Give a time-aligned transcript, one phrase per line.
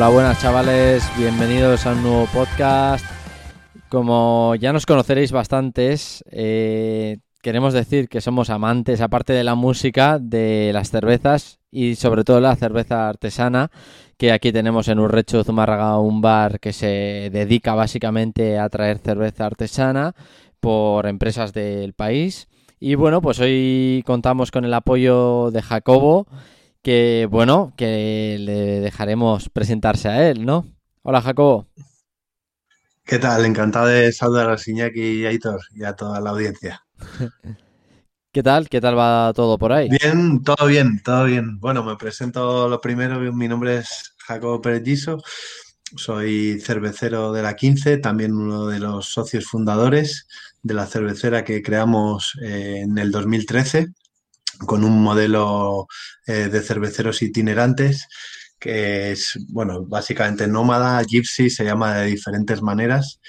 [0.00, 3.04] Hola, buenas chavales, bienvenidos a un nuevo podcast.
[3.90, 10.18] Como ya nos conoceréis bastantes, eh, queremos decir que somos amantes, aparte de la música,
[10.18, 13.70] de las cervezas y sobre todo la cerveza artesana,
[14.16, 19.44] que aquí tenemos en Urrecho Zumárraga un bar que se dedica básicamente a traer cerveza
[19.44, 20.14] artesana
[20.60, 22.48] por empresas del país.
[22.78, 26.26] Y bueno, pues hoy contamos con el apoyo de Jacobo,
[26.82, 30.66] que bueno, que le dejaremos presentarse a él, ¿no?
[31.02, 31.68] Hola Jacobo.
[33.04, 33.44] ¿Qué tal?
[33.44, 36.84] Encantado de saludar a Siñaki y a Aitor y a toda la audiencia.
[38.32, 38.68] ¿Qué tal?
[38.68, 39.88] ¿Qué tal va todo por ahí?
[39.88, 41.58] Bien, todo bien, todo bien.
[41.58, 43.18] Bueno, me presento lo primero.
[43.32, 45.20] Mi nombre es Jacobo Pérez Giso.
[45.96, 50.28] Soy cervecero de la 15, también uno de los socios fundadores
[50.62, 53.88] de la cervecera que creamos eh, en el 2013
[54.66, 55.86] con un modelo
[56.26, 58.06] eh, de cerveceros itinerantes
[58.60, 63.20] que es, bueno, básicamente nómada, gypsy, se llama de diferentes maneras.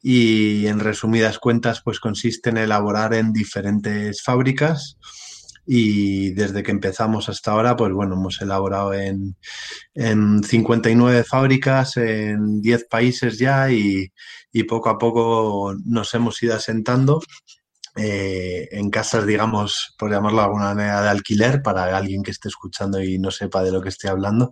[0.00, 4.96] Y en resumidas cuentas pues consiste en elaborar en diferentes fábricas.
[5.66, 9.36] Y desde que empezamos hasta ahora pues bueno hemos elaborado en,
[9.94, 14.10] en 59 fábricas en 10 países ya y,
[14.50, 17.20] y poco a poco nos hemos ido asentando
[17.96, 22.48] eh, en casas, digamos, por llamarlo de alguna manera, de alquiler para alguien que esté
[22.48, 24.50] escuchando y no sepa de lo que esté hablando.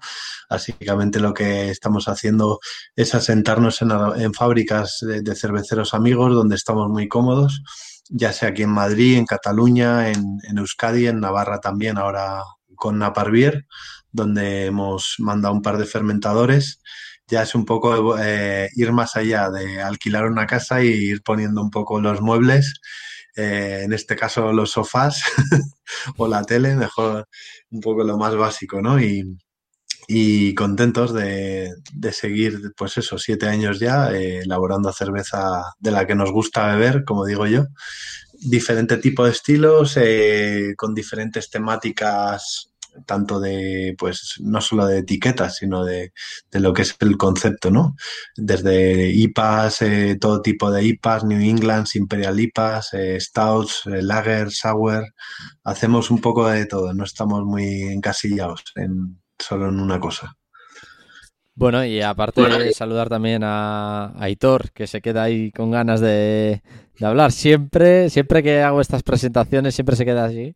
[0.49, 2.59] Básicamente lo que estamos haciendo
[2.95, 7.63] es asentarnos en, fábricas de, cerveceros amigos donde estamos muy cómodos,
[8.09, 12.43] ya sea aquí en Madrid, en Cataluña, en, Euskadi, en Navarra también, ahora
[12.75, 13.67] con Naparbier,
[14.13, 16.81] donde hemos mandado un par de fermentadores
[17.29, 21.61] ya es un poco eh, ir más allá de alquilar una casa y ir poniendo
[21.61, 22.81] un poco los muebles
[23.37, 25.23] eh, en este caso los sofás
[26.17, 27.29] o la tele, mejor
[27.71, 28.99] un poco lo más básico, ¿no?
[29.01, 29.37] Y,
[30.55, 31.75] contentos de,
[32.13, 37.05] seguir, pues eso, siete años ya eh, elaborando cerveza de la que nos gusta beber,
[37.05, 37.67] como digo yo.
[38.33, 42.71] Diferente tipo de estilos, eh, con diferentes temáticas
[43.05, 46.13] tanto de, pues, no solo de etiquetas, sino de,
[46.53, 47.97] lo que es el concepto, ¿no?
[48.37, 54.51] Desde IPAs, eh, todo tipo de IPAs, New England, Imperial IPAs, eh, Stouts, eh, Lager,
[54.51, 55.13] Sour,
[55.65, 60.37] hacemos un poco de todo, no estamos muy encasillados en, solo en una cosa.
[61.55, 66.63] Bueno, y aparte de saludar también a, Aitor, que se queda ahí con ganas de,
[66.99, 67.33] de hablar.
[67.33, 70.55] Siempre, siempre que hago estas presentaciones, siempre se queda así.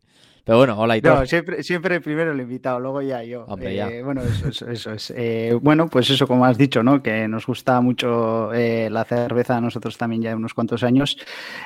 [0.51, 3.45] Pero bueno, hola y No, siempre, siempre primero el invitado, luego ya yo.
[3.61, 5.13] Eh, bueno, eso, es.
[5.15, 7.01] Eh, bueno, pues eso, como has dicho, ¿no?
[7.01, 11.17] Que nos gusta mucho eh, la cerveza a nosotros también ya unos cuantos años.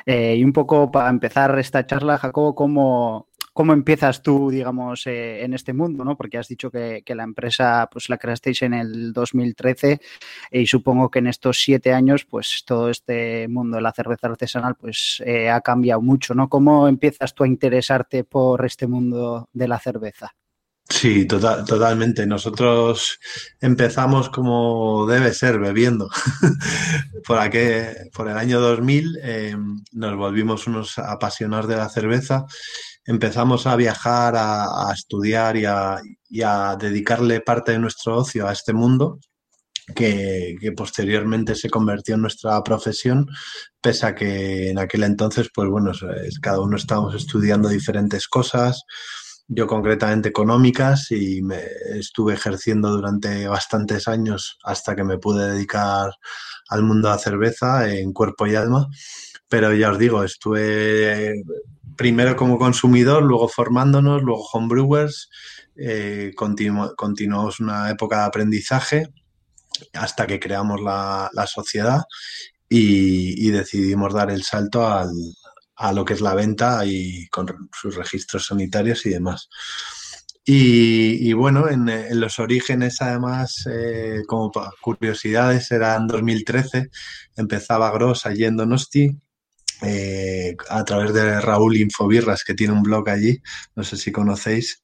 [0.06, 5.54] y un poco para empezar esta charla, Jacobo, ¿cómo, ¿Cómo empiezas tú, digamos, eh, en
[5.54, 6.04] este mundo?
[6.04, 6.18] ¿no?
[6.18, 10.02] Porque has dicho que, la empresa pues, la creasteis en el 2013
[10.52, 14.76] y supongo que en estos siete años pues todo este mundo de la cerveza artesanal
[14.76, 16.34] pues eh, ha cambiado mucho.
[16.34, 16.50] ¿no?
[16.50, 20.36] ¿Cómo empiezas tú a interesarte por este mundo de la cerveza?
[20.90, 22.28] Sí, total, totalmente.
[22.28, 23.22] Nosotros
[23.62, 26.10] empezamos como debe ser, bebiendo.
[27.26, 27.40] por,
[28.14, 29.56] por el año 2000 eh,
[29.94, 32.46] nos volvimos unos apasionados de la cerveza
[33.06, 39.20] empezamos a viajar, a, estudiar y a, dedicarle parte de nuestro ocio a este mundo,
[39.96, 43.28] que, posteriormente se convirtió en nuestra profesión,
[43.80, 45.92] pese a que en aquel entonces, pues bueno,
[46.42, 48.84] cada uno estábamos estudiando diferentes cosas,
[49.48, 51.62] yo concretamente económicas, y me
[51.94, 56.12] estuve ejerciendo durante bastantes años hasta que me pude dedicar
[56.70, 58.88] al mundo de la cerveza en cuerpo y alma.
[59.48, 61.44] Pero ya os digo, estuve
[61.96, 65.30] primero como consumidor, luego formándonos, luego homebrewers,
[65.76, 69.08] eh, continuamos una época de aprendizaje
[69.94, 72.02] hasta que creamos la, sociedad
[72.70, 78.48] y, decidimos dar el salto a lo que es la venta y con sus registros
[78.48, 79.50] sanitarios y demás.
[80.48, 81.90] Y, bueno, en,
[82.20, 86.90] los orígenes, además, eh, como curiosidades, era en 2013,
[87.36, 88.56] empezaba Gross allí en
[89.82, 93.42] eh, a través de Raúl Infobirras, que tiene un blog allí,
[93.76, 94.84] no sé si conocéis.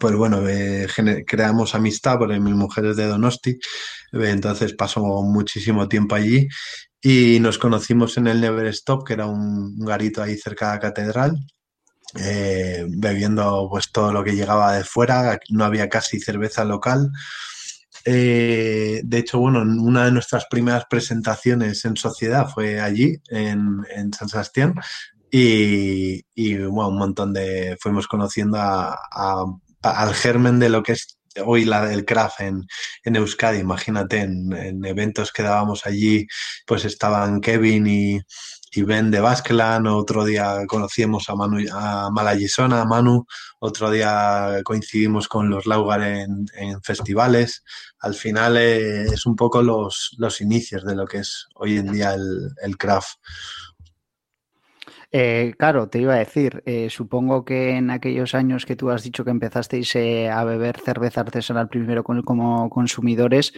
[0.00, 0.86] Pues bueno, eh,
[1.26, 3.58] creamos amistad porque mi mujer es de Donosti, eh,
[4.30, 6.48] entonces pasó muchísimo tiempo allí
[7.02, 10.80] y nos conocimos en el Never Stop, que era un, garito ahí cerca de la
[10.80, 11.36] catedral,
[12.88, 17.10] bebiendo pues todo lo que llegaba de fuera, no había casi cerveza local.
[18.04, 24.28] Eh, de hecho, bueno, una de nuestras primeras presentaciones en sociedad fue allí, en, San
[24.28, 24.74] Sebastián,
[25.30, 26.22] y,
[26.56, 27.76] bueno, un montón de.
[27.80, 32.66] fuimos conociendo al germen de lo que es hoy la del craft en,
[33.02, 36.26] en Euskadi, imagínate, en, eventos que dábamos allí,
[36.66, 38.20] pues estaban Kevin y,
[38.72, 43.26] y Ben de Baskeland, otro día conocíamos a, Manu, a Malayisona, a Manu,
[43.60, 46.46] otro día coincidimos con los Laugar en,
[46.82, 47.62] festivales.
[48.00, 51.92] Al final eh, es un poco los, los inicios de lo que es hoy en
[51.92, 53.16] día el, el craft.
[55.16, 59.04] Eh, claro, te iba a decir, eh, supongo que en aquellos años que tú has
[59.04, 63.52] dicho que empezasteis eh, a beber cerveza artesanal primero como consumidores,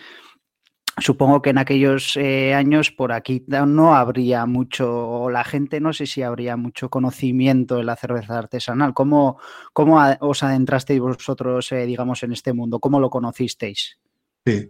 [0.98, 6.04] supongo que en aquellos años por aquí no habría mucho, o la gente no sé
[6.04, 8.92] si habría mucho conocimiento de la cerveza artesanal.
[8.92, 9.38] ¿Cómo,
[9.72, 12.80] cómo os adentrasteis vosotros, digamos, en este mundo?
[12.80, 13.98] ¿Cómo lo conocisteis?
[14.46, 14.68] Sí,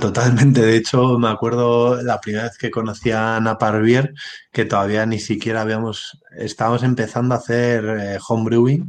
[0.00, 0.60] totalmente.
[0.62, 4.14] De hecho, me acuerdo la primera vez que conocí a Naparvier,
[4.52, 8.88] que todavía ni siquiera habíamos, estábamos empezando a hacer eh, homebrewing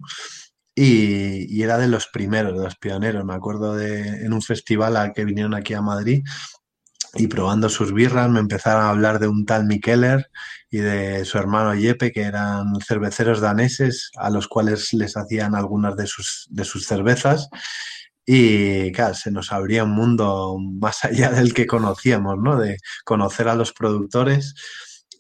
[0.76, 3.26] y, y, era de los primeros, de los pioneros.
[3.26, 6.24] Me acuerdo de en un festival al que vinieron aquí a Madrid
[7.16, 10.30] y probando sus birras me empezaron a hablar de un tal Mikeller
[10.70, 15.98] y de su hermano Jeppe, que eran cerveceros daneses a los cuales les hacían algunas
[15.98, 17.50] de sus, de sus cervezas.
[18.26, 22.58] Y claro, se nos abría un mundo más allá del que conocíamos, ¿no?
[22.58, 24.54] De conocer a los productores.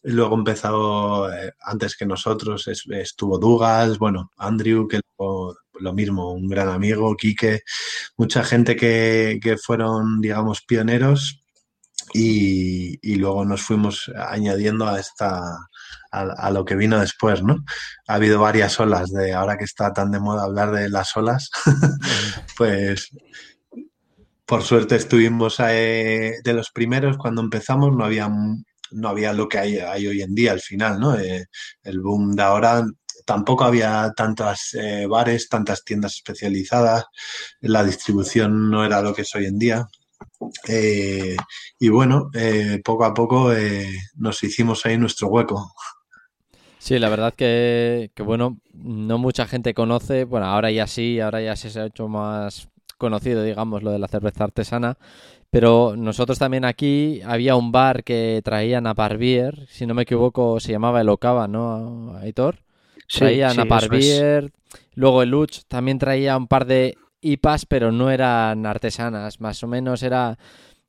[0.03, 4.99] Luego empezó, eh, antes que nosotros, estuvo Dugas, bueno, Andrew, que
[5.81, 7.61] lo mismo, un gran amigo, Quique,
[8.17, 11.43] mucha gente que, que fueron, digamos, pioneros
[12.13, 15.41] y, y, luego nos fuimos añadiendo a esta,
[16.11, 17.63] a, lo que vino después, ¿no?
[18.07, 21.49] Ha habido varias olas de, ahora que está tan de moda hablar de las olas,
[22.57, 23.11] pues
[24.45, 28.29] por suerte estuvimos eh, de los primeros cuando empezamos, no había,
[28.91, 31.17] no había lo que hay, hoy en día al final, ¿no?
[31.17, 31.45] Eh,
[31.83, 32.85] el boom de ahora
[33.25, 37.05] tampoco había tantas eh, bares, tantas tiendas especializadas,
[37.61, 39.87] la distribución no era lo que es hoy en día.
[41.79, 42.29] y bueno,
[42.83, 43.51] poco a poco
[44.15, 45.71] nos hicimos ahí nuestro hueco.
[46.81, 51.55] Sí, la verdad que, bueno, no mucha gente conoce, bueno, ahora ya sí, ahora ya
[51.55, 54.97] se ha hecho más conocido, digamos, lo de la cerveza artesana,
[55.51, 60.59] pero nosotros también aquí había un bar que traían a Parbier, si no me equivoco,
[60.59, 62.63] se llamaba El Ocava, ¿no, Aitor?
[63.07, 64.51] Traían a Parbier,
[64.95, 69.67] luego el Luch también traía un par de IPAs, pero no eran artesanas, más o
[69.67, 70.39] menos era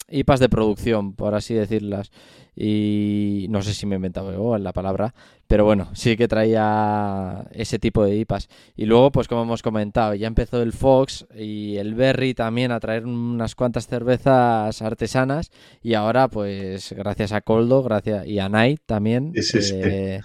[0.09, 2.11] IPAs de producción, por así decirlas
[2.55, 5.15] y no sé si me he inventado la palabra,
[5.53, 8.49] pero bueno, sí que traía ese tipo de IPAs.
[8.75, 12.81] Y luego, pues como hemos comentado, ya empezó el Fox y el Berry también a
[12.81, 15.51] traer unas cuantas cervezas artesanas
[15.83, 20.23] y ahora, pues gracias a Coldo gracias y a Night también eh,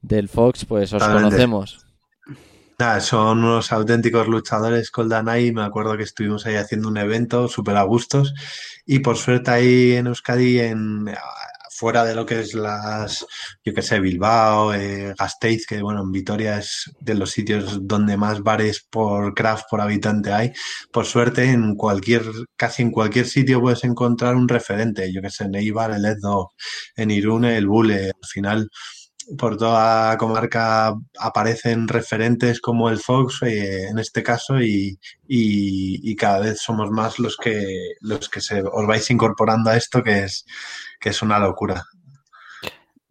[0.00, 1.84] del Fox, pues os conocemos.
[3.00, 5.52] son unos auténticos luchadores Coldanay.
[5.52, 8.32] Me acuerdo que estuvimos ahí haciendo un evento súper a gustos.
[8.86, 11.10] Y por suerte ahí en Euskadi, en,
[11.82, 13.26] fuera de lo que es las,
[13.64, 18.16] yo que sé, Bilbao, eh, Gasteiz, que bueno, en Vitoria es de los sitios donde
[18.16, 20.52] más bares por craft por habitante hay.
[20.92, 22.22] Por suerte, en cualquier,
[22.56, 26.52] casi en cualquier sitio puedes encontrar un referente, yo que sé, en Eibar, el Edo,
[26.94, 28.12] en Irune, el Bule.
[28.22, 28.70] Al final,
[29.36, 36.40] por toda comarca aparecen referentes como el Fox eh, en este caso y, y, cada
[36.40, 40.44] vez somos más los que los que se os vais incorporando a esto que es
[41.02, 41.84] que es una locura.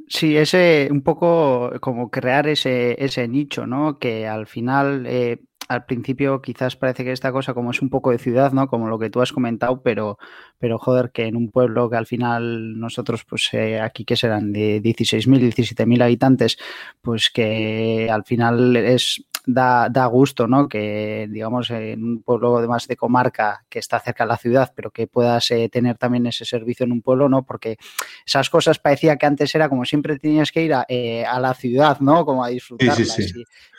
[0.08, 4.00] Sí, ese un poco como crear ese, ese nicho, ¿no?
[4.00, 8.12] Que al final, eh, al principio quizás parece que esta cosa como es un poco
[8.12, 8.68] de ciudad, ¿no?
[8.68, 10.18] Como lo que tú has comentado, pero,
[10.58, 14.52] pero joder, que en un pueblo que al final nosotros, pues eh, aquí que serán
[14.52, 16.58] de 16.000, 17.000 habitantes,
[17.02, 20.68] pues que al final es da, da gusto, ¿no?
[20.68, 24.92] Que, digamos, en un pueblo además de comarca que está cerca de la ciudad, pero
[24.92, 27.44] que puedas eh, tener también ese servicio en un pueblo, ¿no?
[27.44, 27.78] Porque
[28.26, 32.00] esas cosas parecía que antes era como siempre tenías que ir a, eh, la ciudad,
[32.00, 32.26] ¿no?
[32.26, 33.18] Como a disfrutarlas.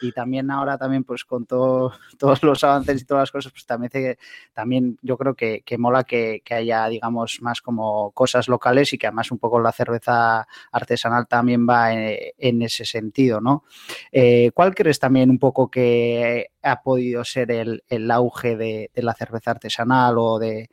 [0.00, 4.16] Y, también ahora también, pues con todos los avances y todas las cosas, pues también,
[4.52, 9.31] también yo creo que, mola que, haya, digamos, más como cosas locales y que además
[9.31, 13.64] un poco la cerveza artesanal también va eh, en, ese sentido, ¿no?
[14.54, 20.17] ¿Cuál crees también un poco que ha podido ser el, auge de, la cerveza artesanal
[20.19, 20.71] o de,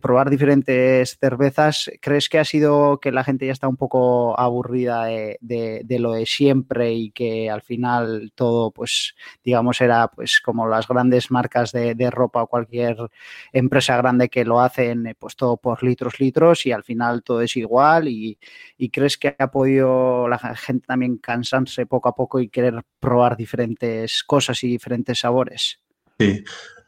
[0.00, 5.04] probar diferentes cervezas, ¿crees que ha sido que la gente ya está un poco aburrida
[5.04, 9.14] de, lo de siempre y que al final todo, pues,
[9.44, 12.96] digamos, era pues como las grandes marcas de, ropa o cualquier
[13.52, 17.56] empresa grande que lo hacen, pues todo por litros, litros y al final todo es
[17.56, 18.38] igual y,
[18.76, 23.36] y crees que ha podido la gente también cansarse poco a poco y querer probar
[23.36, 25.78] diferentes cosas y diferentes sabores?
[26.18, 26.42] Sí,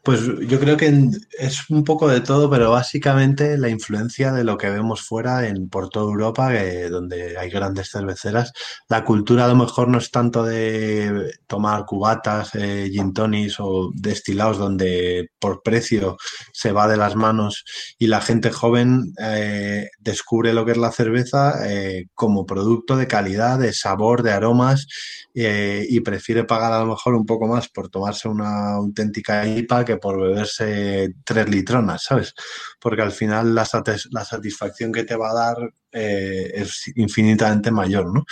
[0.09, 0.91] Pues yo creo que
[1.37, 5.69] es un poco de todo, pero básicamente la influencia de lo que vemos fuera en
[5.69, 6.51] por toda Europa,
[6.89, 8.51] donde hay grandes cerveceras.
[8.87, 13.13] La cultura a lo mejor no es tanto de tomar cubatas, eh, gin
[13.59, 16.17] o destilados donde por precio
[16.53, 17.63] se va de las manos
[17.99, 23.05] y la gente joven eh, descubre lo que es la cerveza eh, como producto de
[23.05, 24.87] calidad, de sabor, de aromas
[25.35, 29.85] eh, y prefiere pagar a lo mejor un poco más por tomarse una auténtica IPA
[29.85, 32.33] que por beberse tres litronas, ¿sabes?
[32.79, 33.67] Porque al final la,
[34.11, 35.57] la satisfacción que te va a dar
[35.91, 38.25] eh, es infinitamente mayor, ¿no?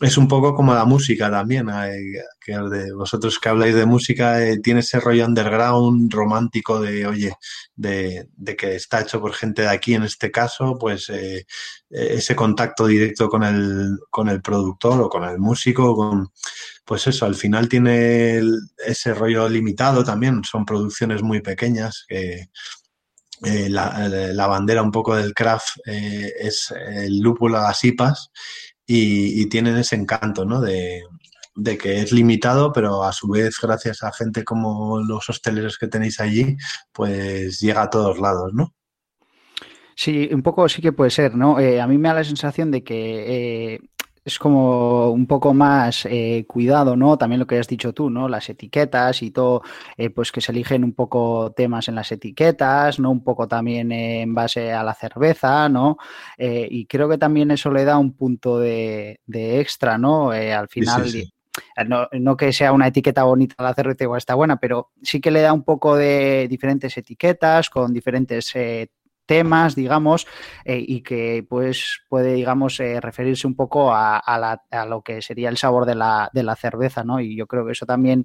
[0.00, 1.68] Es un poco como la música también,
[2.44, 7.32] que de vosotros que habláis de música, eh, tiene ese rollo underground romántico de, oye,
[7.74, 11.46] de, que está hecho por gente de aquí en este caso, pues eh,
[11.88, 16.30] ese contacto directo con el, con el productor o con el músico, con,
[16.84, 18.42] pues eso, al final tiene
[18.84, 22.48] ese rollo limitado también, son producciones muy pequeñas que...
[23.44, 28.30] Eh, la, bandera un poco del craft es el lúpulo a las IPAs
[28.86, 30.60] y, tienen ese encanto, ¿no?
[30.60, 31.02] De,
[31.78, 36.20] que es limitado, pero a su vez, gracias a gente como los hosteleros que tenéis
[36.20, 36.56] allí,
[36.92, 38.74] pues llega a todos lados, ¿no?
[39.94, 41.58] Sí, un poco sí que puede ser, ¿no?
[41.58, 43.80] Eh, a mí me da la sensación de que eh,
[44.26, 47.16] es como un poco más eh, cuidado, ¿no?
[47.16, 48.28] También lo que has dicho tú, ¿no?
[48.28, 49.62] Las etiquetas y todo,
[49.96, 53.12] eh, pues que se eligen un poco temas en las etiquetas, ¿no?
[53.12, 55.96] Un poco también en base a la cerveza, ¿no?
[56.36, 60.32] Eh, y creo que también eso le da un punto de, extra, ¿no?
[60.32, 61.08] al final.
[62.18, 65.40] No, que sea una etiqueta bonita la cerveza igual está buena, pero sí que le
[65.40, 68.52] da un poco de diferentes etiquetas con diferentes
[69.26, 70.26] temas, digamos,
[70.64, 75.56] eh, y que pues puede, digamos, eh, referirse un poco a, lo que sería el
[75.56, 77.20] sabor de la, de la, cerveza, ¿no?
[77.20, 78.24] Y yo creo que eso también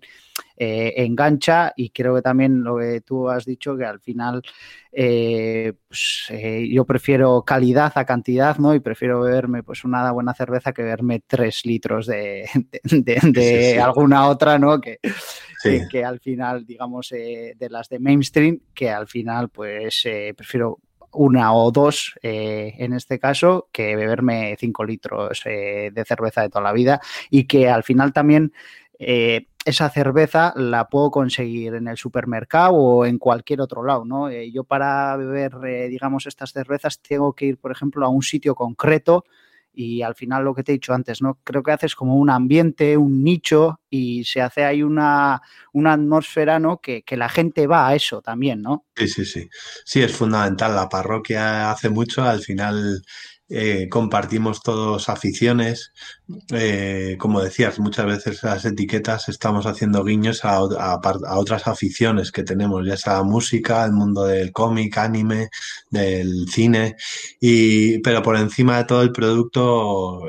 [0.55, 4.41] eh, engancha y creo que también lo que tú has dicho, que al final
[4.91, 6.31] pues,
[6.69, 8.75] yo prefiero calidad a cantidad, ¿no?
[8.75, 12.47] Y prefiero beberme pues una buena cerveza que beberme tres litros de,
[12.83, 14.79] de, alguna otra, ¿no?
[14.79, 14.99] Que,
[15.89, 20.03] que, al final, digamos, de las de mainstream, que al final pues
[20.35, 20.79] prefiero
[21.13, 26.49] una o dos eh, en este caso que beberme cinco litros eh, de cerveza de
[26.49, 28.53] toda la vida y que al final también
[28.99, 34.31] eh, esa cerveza la puedo conseguir en el supermercado o en cualquier otro lado, ¿no?
[34.31, 39.25] yo para beber, digamos, estas cervezas tengo que ir, por ejemplo, a un sitio concreto
[39.73, 41.39] y al final lo que te he dicho antes, ¿no?
[41.43, 45.41] Creo que haces como un ambiente, un nicho y se hace ahí una,
[45.73, 46.79] una atmósfera, ¿no?
[46.79, 48.85] Que, que, la gente va a eso también, ¿no?
[48.95, 49.49] Sí, sí, sí.
[49.85, 50.75] Sí, es fundamental.
[50.75, 53.01] La parroquia hace mucho, al final
[53.53, 55.91] eh, compartimos todos aficiones.
[56.53, 62.85] Eh, como decías, muchas veces las etiquetas estamos haciendo guiños a, otras aficiones que tenemos,
[62.85, 65.49] ya sea música, el mundo del cómic, anime,
[65.89, 66.95] del cine,
[67.41, 70.21] y, pero por encima de todo el producto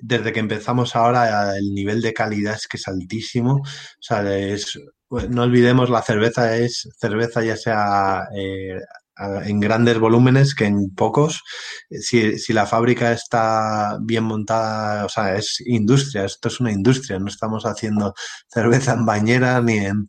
[0.00, 3.54] desde que empezamos ahora el nivel de calidad es que es altísimo.
[3.62, 4.22] O sea,
[5.28, 8.80] no olvidemos la cerveza es cerveza ya sea eh,
[9.44, 11.42] en grandes volúmenes que en pocos.
[11.90, 17.18] Si, si, la fábrica está bien montada, o sea, es industria, esto es una industria,
[17.18, 18.14] no estamos haciendo
[18.48, 20.08] cerveza en bañera ni en,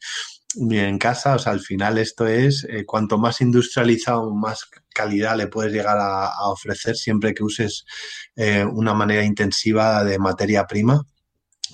[0.55, 5.38] ni en casa, o sea, al final esto es, eh, cuanto más industrializado, más calidad
[5.38, 7.86] le puedes llegar a, ofrecer siempre que uses
[8.36, 11.03] eh, una manera intensiva de materia prima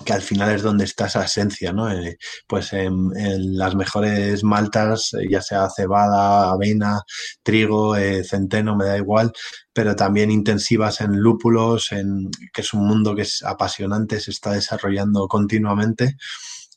[0.04, 1.90] que al final es donde está esa esencia, ¿no?
[1.90, 3.10] Eh, pues en,
[3.56, 7.02] las mejores maltas, eh, ya sea cebada, avena,
[7.42, 9.32] trigo, eh, centeno, me da igual,
[9.72, 14.52] pero también intensivas en lúpulos, en, que es un mundo que es apasionante, se está
[14.52, 16.16] desarrollando continuamente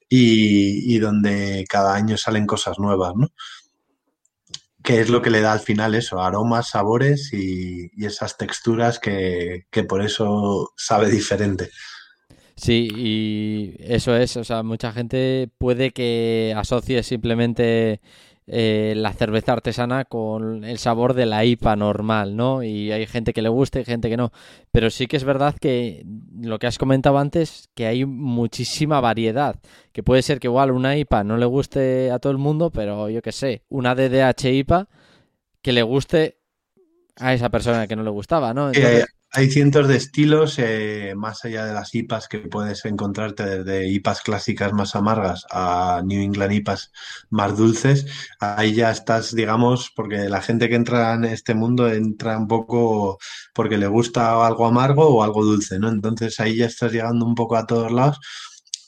[0.10, 3.30] y, donde cada año salen cosas nuevas, ¿no?
[4.84, 9.66] que es lo que le da al final eso, aromas, sabores y, esas texturas que,
[9.72, 11.72] que por eso sabe diferente.
[12.64, 18.00] Sí, y eso es, o sea, mucha gente puede que asocie simplemente
[18.48, 22.64] eh, la cerveza artesana con el sabor de la IPA normal, ¿no?
[22.64, 24.32] Y hay gente que le gusta y gente que no.
[24.72, 26.06] Pero sí que es verdad que
[26.40, 29.60] lo que has comentado antes, que hay muchísima variedad.
[29.92, 33.10] Que puede ser que igual una IPA no le guste a todo el mundo, pero
[33.10, 34.88] yo qué sé, una DDH IPA
[35.62, 36.40] que le guste
[37.18, 38.68] a esa persona que no le gustaba, ¿no?
[38.68, 39.06] Entonces...
[39.36, 44.22] Hay cientos de estilos, eh, más allá de las IPAs que puedes encontrarte desde IPAs
[44.22, 46.92] clásicas más amargas a New England IPAs
[47.32, 48.06] más dulces.
[48.40, 53.18] Ahí ya estás, digamos, porque la gente que entra en este mundo entra un poco
[53.56, 55.90] porque le gusta algo amargo o algo dulce, ¿no?
[55.90, 58.20] Entonces ahí ya estás llegando un poco a todos lados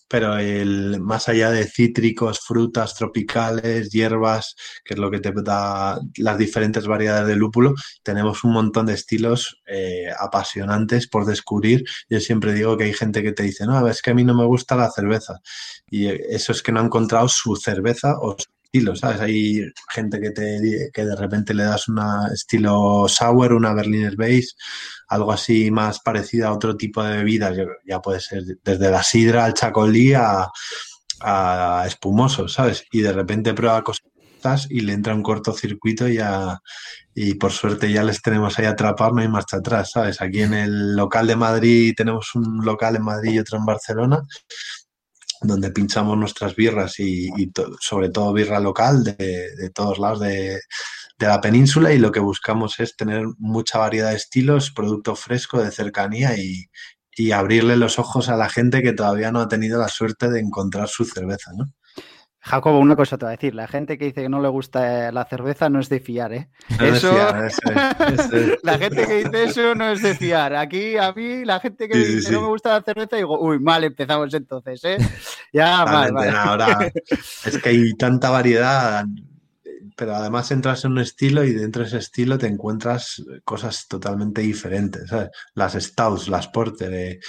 [0.07, 5.99] pero el, más allá de cítricos, frutas tropicales, hierbas, que es lo que te da
[6.17, 11.83] las diferentes variedades de lúpulo, tenemos un montón de estilos eh, apasionantes por descubrir.
[12.09, 14.35] Yo siempre digo que hay gente que te dice, no, es que a mí no
[14.35, 15.39] me gusta la cerveza.
[15.89, 19.21] Y eso es que no ha encontrado su cerveza o su estilo, ¿sabes?
[19.21, 21.99] Hay gente que, te, que de repente le das un
[22.33, 24.49] estilo sour, una Berliner Base,
[25.07, 27.55] algo así más parecido a otro tipo de bebidas,
[27.85, 30.49] ya puede ser desde la sidra al chacolí a,
[31.21, 32.85] a espumoso, ¿sabes?
[32.91, 34.03] Y de repente prueba cosas
[34.69, 36.19] y le entra un cortocircuito y,
[37.15, 40.21] y por suerte ya les tenemos ahí atrapados, no hay marcha atrás, ¿sabes?
[40.21, 44.21] Aquí en el local de Madrid tenemos un local en Madrid y otro en Barcelona
[45.41, 47.29] donde pinchamos nuestras birras y,
[47.79, 50.59] sobre todo birra local de, todos lados de,
[51.19, 55.71] la península y lo que buscamos es tener mucha variedad de estilos, producto fresco, de
[55.71, 56.65] cercanía y,
[57.15, 60.41] y abrirle los ojos a la gente que todavía no ha tenido la suerte de
[60.41, 61.71] encontrar su cerveza, ¿no?
[62.45, 63.55] Jacobo, una cosa te voy a decir.
[63.55, 66.47] La gente que dice que no le gusta la cerveza no es de fiar, ¿eh?
[66.79, 67.11] eso...
[68.63, 70.55] la gente que dice eso no es de fiar.
[70.55, 73.57] Aquí, a mí, la gente que dice que no me gusta la cerveza, digo, uy,
[73.57, 74.97] mal empezamos entonces, ¿eh?
[75.51, 76.35] Ya, mal, mal.
[76.35, 76.91] Ahora,
[77.45, 79.05] es que hay tanta variedad
[79.95, 84.41] pero además entras en un estilo y dentro de ese estilo te encuentras cosas totalmente
[84.41, 85.09] diferentes.
[85.53, 87.19] Las stouts, las porter, eh,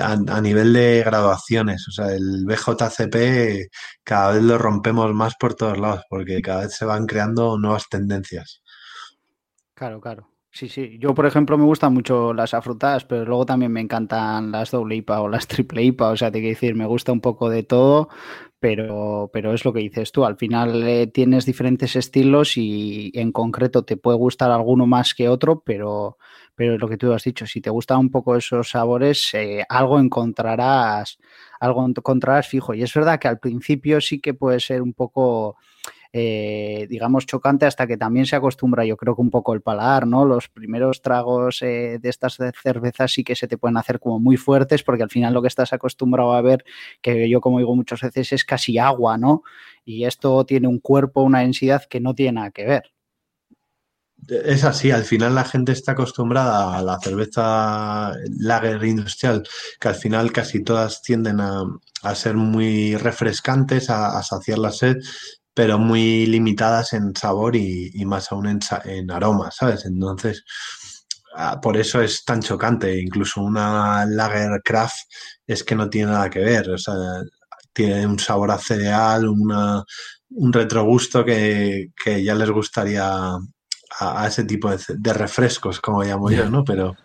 [0.00, 3.70] a, nivel de graduaciones, o sea, el BJCP
[4.02, 7.88] cada vez lo rompemos más por todos lados porque cada vez se van creando nuevas
[7.88, 8.62] tendencias.
[9.74, 10.33] Claro, claro.
[10.56, 10.98] Sí, sí.
[11.00, 14.94] Yo, por ejemplo, me gustan mucho las afrutadas, pero luego también me encantan las doble
[14.96, 16.10] IPA o las triple IPA.
[16.10, 18.08] O sea, te quiero decir, me gusta un poco de todo,
[18.60, 23.32] pero, pero es lo que dices tú, al final eh, tienes diferentes estilos y en
[23.32, 26.18] concreto te puede gustar alguno más que otro, pero,
[26.54, 29.98] pero lo que tú has dicho, si te gustan un poco esos sabores, eh, algo
[29.98, 31.18] encontrarás,
[31.58, 32.74] algo encontrarás fijo.
[32.74, 35.56] Y es verdad que al principio sí que puede ser un poco
[36.16, 40.06] eh, digamos, chocante hasta que también se acostumbra, yo creo que un poco el paladar,
[40.06, 40.24] ¿no?
[40.24, 44.36] Los primeros tragos eh, de estas cervezas sí que se te pueden hacer como muy
[44.36, 46.64] fuertes porque al final lo que estás acostumbrado a ver,
[47.02, 49.42] que yo como digo muchas veces, es casi agua, ¿no?
[49.84, 52.92] Y esto tiene un cuerpo, una densidad que no tiene nada que ver.
[54.28, 59.42] Es así, al final la gente está acostumbrada a la cerveza lager industrial,
[59.80, 64.98] que al final casi todas tienden a, ser muy refrescantes, a, saciar la sed,
[65.54, 69.86] pero muy limitadas en sabor y, más aún en, en aroma, ¿sabes?
[69.86, 70.44] Entonces,
[71.36, 73.00] ah, por eso es tan chocante.
[73.00, 74.96] Incluso una Lager Craft
[75.46, 76.70] es que no tiene nada que ver.
[76.70, 76.94] O sea,
[77.72, 83.38] tiene un sabor a cereal, un retrogusto que, que ya les gustaría
[84.00, 86.64] a, ese tipo de, refrescos, como llamo yo, ¿no?
[86.64, 86.96] Pero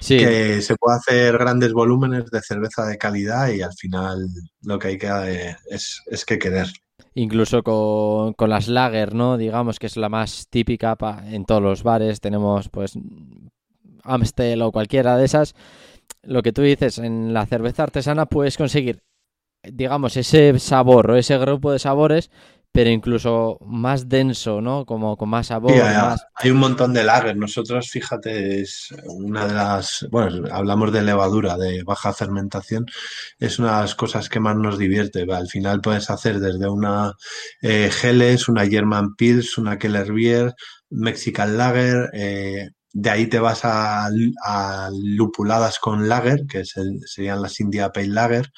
[0.00, 0.18] sí.
[0.18, 4.26] que se puede hacer grandes volúmenes de cerveza de calidad y al final
[4.62, 6.66] lo que hay que eh, es, es que querer
[7.14, 9.36] incluso con, con, las lager, ¿no?
[9.36, 12.20] Digamos que es la más típica en todos los bares.
[12.20, 12.98] Tenemos, pues,
[14.02, 15.54] Amstel o cualquiera de esas.
[16.22, 19.02] Lo que tú dices, en la cerveza artesana puedes conseguir,
[19.62, 22.30] digamos, ese sabor o ese grupo de sabores
[22.72, 24.86] pero incluso más denso, ¿no?
[24.86, 25.72] Como con más sabor.
[25.72, 27.36] hay, un montón de lager.
[27.36, 32.86] Nosotros, fíjate, es una de las, bueno, hablamos de levadura, de baja fermentación,
[33.38, 35.26] es una de las cosas que más nos divierte.
[35.32, 37.14] Al final puedes hacer desde una
[37.60, 40.54] eh, Geles, una German Pils, una Keller Beer,
[40.90, 44.08] Mexican Lager, eh, de ahí te vas a,
[44.92, 48.52] lupuladas con lager, que serían las India Pale Lager,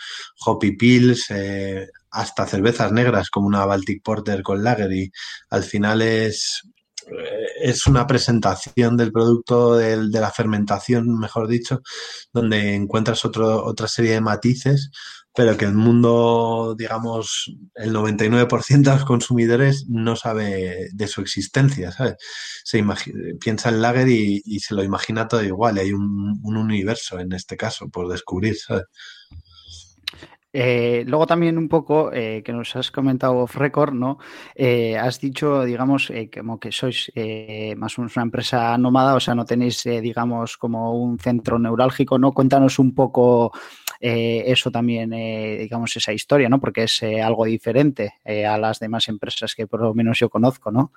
[0.46, 5.10] Hoppy Pills, eh, hasta cervezas negras como una Baltic Porter con lager y
[5.50, 6.62] al final es,
[7.06, 11.80] eh, es una presentación del producto de la fermentación, mejor dicho,
[12.32, 14.90] donde encuentras otro, otra serie de matices,
[15.34, 21.90] pero que el mundo, digamos, el 99% de los consumidores no sabe de su existencia,
[21.90, 22.16] ¿sabes?
[22.64, 22.84] Se
[23.40, 27.56] piensa en lager y, se lo imagina todo igual, hay un, un universo en este
[27.56, 28.84] caso por descubrir, ¿sabes?
[30.52, 34.18] Eh, luego también un poco eh, que nos has comentado off record, ¿no?
[34.54, 37.10] Eh, has dicho, digamos, como que sois
[37.76, 42.32] más una empresa nómada, o sea, no tenéis, digamos, como un centro neurálgico, ¿no?
[42.32, 43.52] Cuéntanos un poco
[44.00, 46.60] eso también, digamos, esa historia, ¿no?
[46.60, 48.14] Porque es algo diferente
[48.46, 50.92] a las demás empresas que por lo menos yo conozco, ¿no?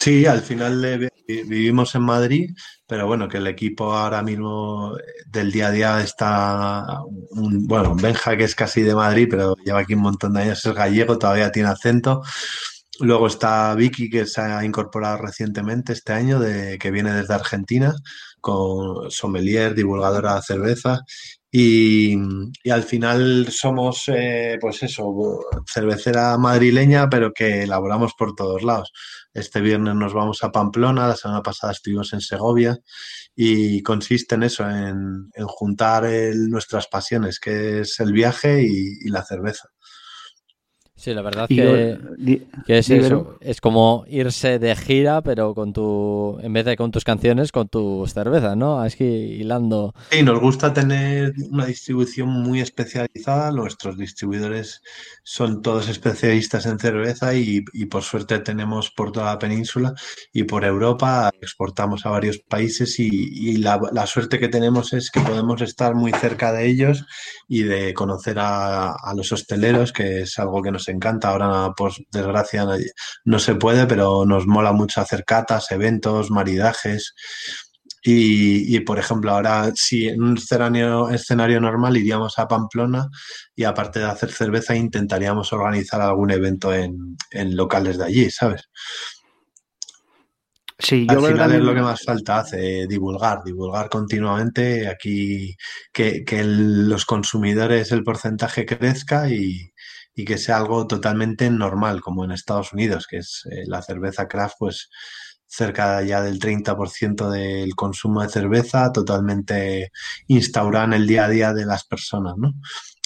[0.00, 2.50] Sí, al final vivimos en Madrid,
[2.86, 8.34] pero bueno, que el equipo ahora mismo eh, del día a día está, bueno, Benja
[8.34, 11.52] que es casi de Madrid, pero lleva aquí un montón de años, es gallego, todavía
[11.52, 12.22] tiene acento.
[13.00, 17.94] Luego está Vicky, que se ha incorporado recientemente este año, de, que viene desde Argentina,
[18.40, 21.00] con sommelier, divulgadora de cerveza.
[21.52, 22.16] Y,
[22.70, 28.92] al final somos, eh, pues eso, cervecera madrileña, pero que elaboramos por todos lados.
[29.32, 32.78] Este viernes nos vamos a Pamplona, la semana pasada estuvimos en Segovia
[33.36, 39.68] y consiste en eso, en, juntar nuestras pasiones, que es el viaje y la cerveza.
[41.00, 41.98] Sí, la verdad que,
[42.66, 43.38] es eso.
[43.40, 47.70] Es como irse de gira, pero con tu, en vez de con tus canciones, con
[47.70, 48.84] tus cervezas, ¿no?
[48.84, 49.94] Es que hilando.
[50.10, 53.50] Sí, nos gusta tener una distribución muy especializada.
[53.50, 54.82] Nuestros distribuidores
[55.22, 59.94] son todos especialistas en cerveza y, por suerte tenemos por toda la península
[60.34, 65.62] y por Europa exportamos a varios países y, la, suerte que tenemos es que podemos
[65.62, 67.06] estar muy cerca de ellos
[67.48, 71.30] y de conocer a, a los hosteleros, que es algo que nos encanta.
[71.30, 72.66] Ahora, por desgracia,
[73.24, 77.14] no se puede, pero nos mola mucho hacer catas, eventos, maridajes.
[78.02, 83.08] Y, por ejemplo, ahora si en un escenario, escenario normal iríamos a Pamplona
[83.54, 87.16] y aparte de hacer cerveza intentaríamos organizar algún evento en,
[87.54, 88.70] locales de allí, ¿sabes?
[90.78, 95.54] Sí, yo Al final es lo que más falta hace, divulgar, divulgar continuamente aquí,
[95.92, 99.69] que, que los consumidores el porcentaje crezca y,
[100.14, 104.28] y que sea algo totalmente normal, como en Estados Unidos, que es eh, la cerveza
[104.28, 104.90] craft, pues
[105.50, 109.90] cerca ya del 30% del consumo de cerveza, totalmente
[110.28, 112.54] instaurada en el día a día de las personas, ¿no?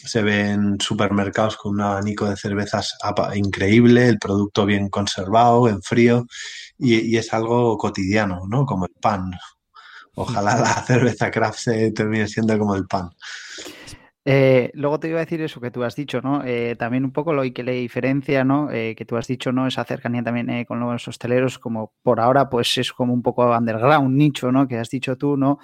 [0.04, 2.98] Se ven supermercados con un abanico de cervezas
[3.34, 6.26] increíble, el producto bien conservado, en frío,
[6.78, 8.66] y, y es algo cotidiano, ¿no?
[8.66, 9.30] Como el pan.
[10.14, 13.10] Ojalá la cerveza craft se termine siendo como el pan.
[14.26, 16.42] Eh, luego te iba a decir eso que tú has dicho, ¿no?
[16.44, 18.70] Eh, también un poco lo que le diferencia, ¿no?
[18.70, 19.66] Eh, que tú has dicho, ¿no?
[19.66, 24.16] Esa cercanía también con los hosteleros, como por ahora, pues es como un poco underground,
[24.16, 24.66] nicho, ¿no?
[24.66, 25.58] Que has dicho tú, ¿no?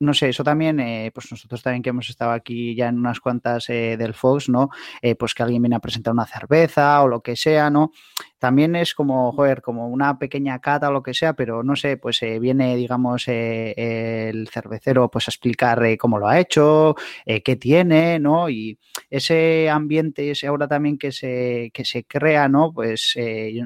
[0.00, 3.18] No sé, eso también, eh, pues nosotros también que hemos estado aquí ya en unas
[3.18, 4.70] cuantas eh, del Fox, ¿no?
[5.02, 7.90] Eh, pues que alguien viene a presentar una cerveza o lo que sea, ¿no?
[8.38, 11.96] También es como, joder, como una pequeña cata o lo que sea, pero no sé,
[11.96, 16.94] pues viene, digamos, el cervecero pues a explicar cómo lo ha hecho,
[17.26, 18.48] qué tiene, ¿no?
[18.48, 18.78] Y
[19.10, 22.72] ese ambiente, ese ahora también que se, que se crea, ¿no?
[22.72, 23.16] Pues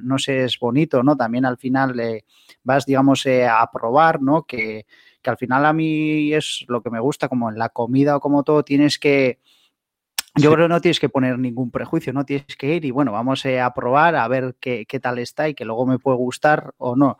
[0.03, 1.17] no sé, es bonito, ¿no?
[1.17, 2.23] También al final
[2.65, 4.45] vas, digamos, a probar, ¿no?
[4.45, 4.87] Que
[5.23, 8.21] que al final a mí es lo que me gusta, como en la comida o
[8.21, 9.39] como todo, tienes que...
[10.35, 13.13] Yo creo que no tienes que poner ningún prejuicio, no tienes que ir y bueno,
[13.13, 16.17] vamos eh, a probar a ver qué, qué tal está y que luego me puede
[16.17, 17.19] gustar o no.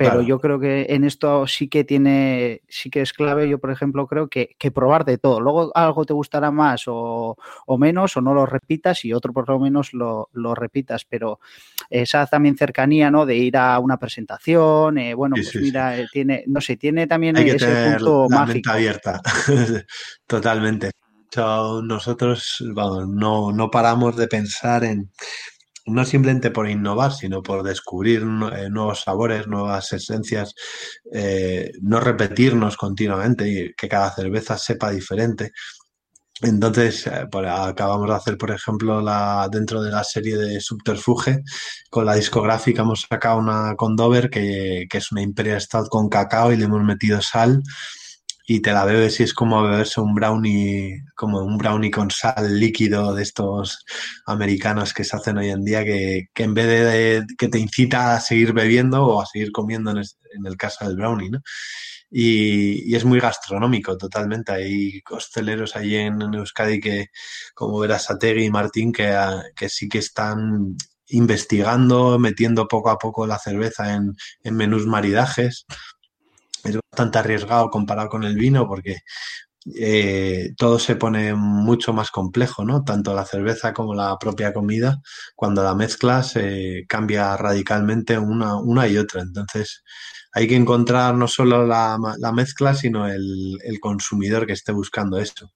[0.00, 3.46] Pero yo creo que en esto sí que tiene, sí que es clave.
[3.50, 5.40] Yo, por ejemplo, creo que, que probar de todo.
[5.40, 7.36] Luego algo te gustará más o,
[7.78, 11.04] menos, o no lo repitas, y otro por lo menos lo, lo, repitas.
[11.04, 11.38] Pero
[11.90, 13.26] esa también cercanía, ¿no?
[13.26, 17.36] De ir a una presentación, eh, bueno, pues mira, eh, tiene, no sé, tiene también
[17.36, 18.70] Hay ese punto la mágico.
[18.70, 19.20] abierta,
[20.26, 20.92] totalmente.
[21.36, 25.10] nosotros, vamos, no, no paramos de pensar en
[25.86, 30.54] no simplemente por innovar, sino por descubrir eh, nuevos sabores, nuevas esencias,
[31.12, 35.52] eh, no repetirnos continuamente y que cada cerveza sepa diferente.
[36.42, 41.42] Entonces, eh, acabamos de hacer, por ejemplo, la, dentro de la serie de Subterfuge,
[41.90, 46.52] con la discográfica hemos sacado una con Dover, que, que es una Imperial con cacao
[46.52, 47.62] y le hemos metido sal
[48.52, 52.58] y te la bebes y es como beberse un brownie, como un brownie con sal
[52.58, 53.84] líquido de estos
[54.26, 58.20] americanos que se hacen hoy en día, que, en vez de, que te incita a
[58.20, 60.02] seguir bebiendo o a seguir comiendo en,
[60.44, 61.30] el caso del brownie.
[62.10, 64.50] Y, es muy gastronómico totalmente.
[64.50, 67.06] Hay hosteleros ahí en, Euskadi que,
[67.54, 69.16] como verás, Tegui y Martín, que,
[69.54, 75.66] que sí que están investigando, metiendo poco a poco la cerveza en, en menús maridajes
[76.64, 78.98] es bastante arriesgado comparado con el vino porque
[79.76, 82.82] eh, todo se pone mucho más complejo, ¿no?
[82.84, 85.00] Tanto la cerveza como la propia comida,
[85.36, 89.22] cuando la mezcla se cambia radicalmente una, una y otra.
[89.22, 89.82] Entonces,
[90.32, 95.18] hay que encontrar no solo la, la mezcla, sino el, el consumidor que esté buscando
[95.18, 95.50] esto.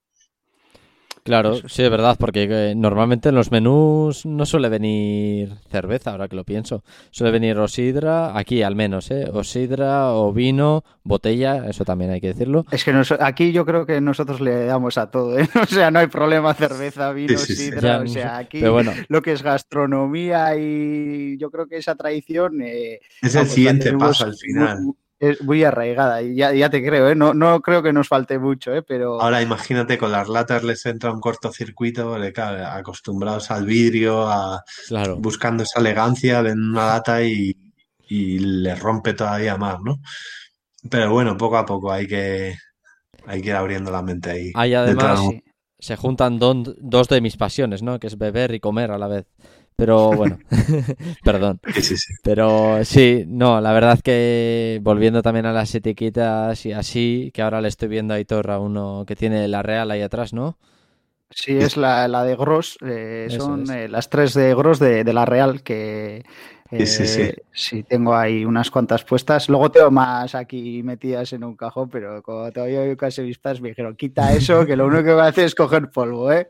[1.25, 6.27] Claro, sí, es verdad, porque eh, normalmente en los menús no suele venir cerveza, ahora
[6.27, 6.83] que lo pienso.
[7.09, 9.27] Suele venir o sidra, aquí al menos, ¿eh?
[9.33, 12.67] O sidra, o vino, botella, eso también hay que decirlo.
[12.69, 15.49] Es que aquí yo creo que nosotros le damos a todo, ¿eh?
[15.59, 18.61] O sea, no hay problema, cerveza, vino, sidra, o sea, aquí
[19.07, 22.61] lo que es gastronomía y yo creo que esa tradición...
[22.61, 24.93] Eh, es el siguiente paso al final
[25.29, 27.15] es muy arraigada y ya, te creo, ¿eh?
[27.15, 28.81] no, no creo que nos falte mucho, ¿eh?
[28.81, 29.21] pero...
[29.21, 34.63] Ahora imagínate, con las latas les entra un cortocircuito, acostumbrados al vidrio, a,
[35.17, 37.55] buscando esa elegancia, ven una lata y,
[38.07, 39.99] y les rompe todavía más, ¿no?
[40.89, 42.55] Pero bueno, poco a poco hay que,
[43.25, 44.51] hay que ir abriendo la mente ahí.
[44.55, 45.19] Ahí además
[45.79, 47.99] se juntan dos de mis pasiones, ¿no?
[47.99, 49.25] Que es beber y comer a la vez.
[49.75, 50.37] Pero bueno,
[51.23, 51.59] perdón.
[51.73, 57.31] Sí, sí, Pero sí, no, la verdad que volviendo también a las etiquetas y así,
[57.33, 60.33] que ahora le estoy viendo a Aitor a uno que tiene la Real ahí atrás,
[60.33, 60.57] ¿no?
[61.29, 65.13] Sí, es la, la de Gross, eh, son eh, las tres de Gross de, de,
[65.13, 66.23] la Real que
[66.69, 67.21] sí, sí, sí.
[67.21, 69.49] Eh, sí, tengo ahí unas cuantas puestas.
[69.49, 73.69] Luego tengo más aquí metidas en un cajón, pero como todavía hay casi vistas, me
[73.69, 76.47] dijeron, quita eso, que lo único que va a hacer es coger polvo, ¿eh?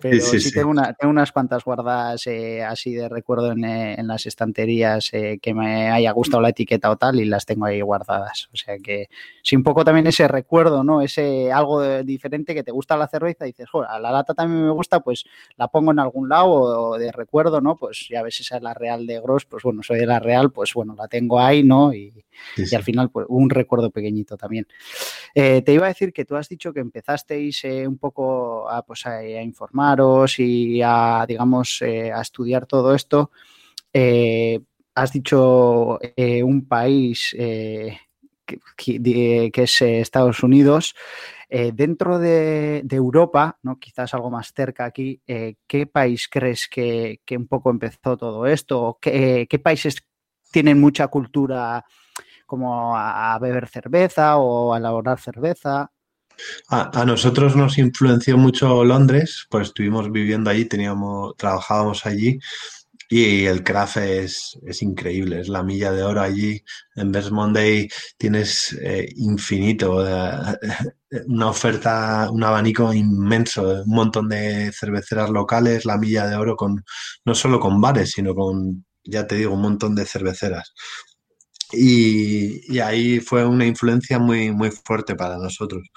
[0.00, 4.06] Pero sí, Tengo, una, tengo, unas cuantas guardadas eh, así de recuerdo en, eh, en
[4.06, 8.48] las estanterías que me haya gustado la etiqueta o tal y las tengo ahí guardadas.
[8.52, 9.08] O sea que
[9.42, 11.00] sí, un poco también ese recuerdo, ¿no?
[11.00, 14.64] Ese algo diferente que te gusta la cerveza y dices, joder, a la lata también
[14.64, 15.24] me gusta, pues
[15.56, 17.76] la pongo en algún lado o, de recuerdo, ¿no?
[17.76, 20.50] Pues ya ves, esa es la real de Gross, pues bueno, soy de la Real,
[20.50, 21.92] pues bueno, la tengo ahí, ¿no?
[21.92, 22.12] Y,
[22.74, 24.66] al final, pues un recuerdo pequeñito también.
[25.34, 28.82] Eh, te iba a decir que tú has dicho que empezasteis eh, un poco a,
[28.82, 29.22] pues, a,
[30.38, 33.30] y a, digamos, eh, a estudiar todo esto.
[34.94, 35.98] has dicho
[36.42, 37.90] un país que,
[38.76, 40.94] que, es Estados Unidos.
[41.48, 43.78] Eh, dentro de, Europa, ¿no?
[43.78, 48.98] quizás algo más cerca aquí, eh, ¿qué país crees que, un poco empezó todo esto?
[49.00, 49.96] ¿Qué, países
[50.50, 51.84] tienen mucha cultura
[52.46, 55.92] como a, beber cerveza o a elaborar cerveza?
[56.68, 62.38] A, nosotros nos influenció mucho Londres, pues estuvimos viviendo allí, teníamos, trabajábamos allí
[63.08, 66.62] y el craft es, increíble, es la milla de oro allí.
[66.96, 70.04] En Best Monday tienes eh, infinito,
[71.26, 76.84] una oferta, un abanico inmenso, un montón de cerveceras locales, la milla de oro con
[77.24, 80.72] no solo con bares, sino con, ya te digo, un montón de cerveceras.
[81.72, 85.88] Y, y ahí fue una influencia muy, muy fuerte para nosotros.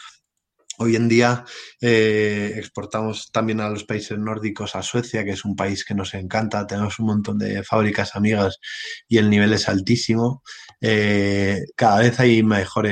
[0.82, 1.44] Hoy en día
[1.82, 6.14] eh, exportamos también a los países nórdicos, a Suecia, que es un país que nos
[6.14, 6.66] encanta.
[6.66, 8.60] Tenemos un montón de fábricas amigas
[9.06, 10.42] y el nivel es altísimo.
[10.80, 12.88] Eh, cada vez hay mejor,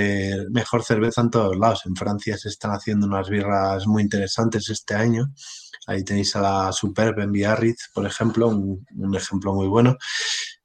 [0.85, 1.83] cerveza en todos lados.
[1.85, 5.31] En Francia se están haciendo unas birras muy interesantes este año.
[5.87, 9.95] Ahí tenéis a la Superb en Biarritz, por ejemplo, un ejemplo muy bueno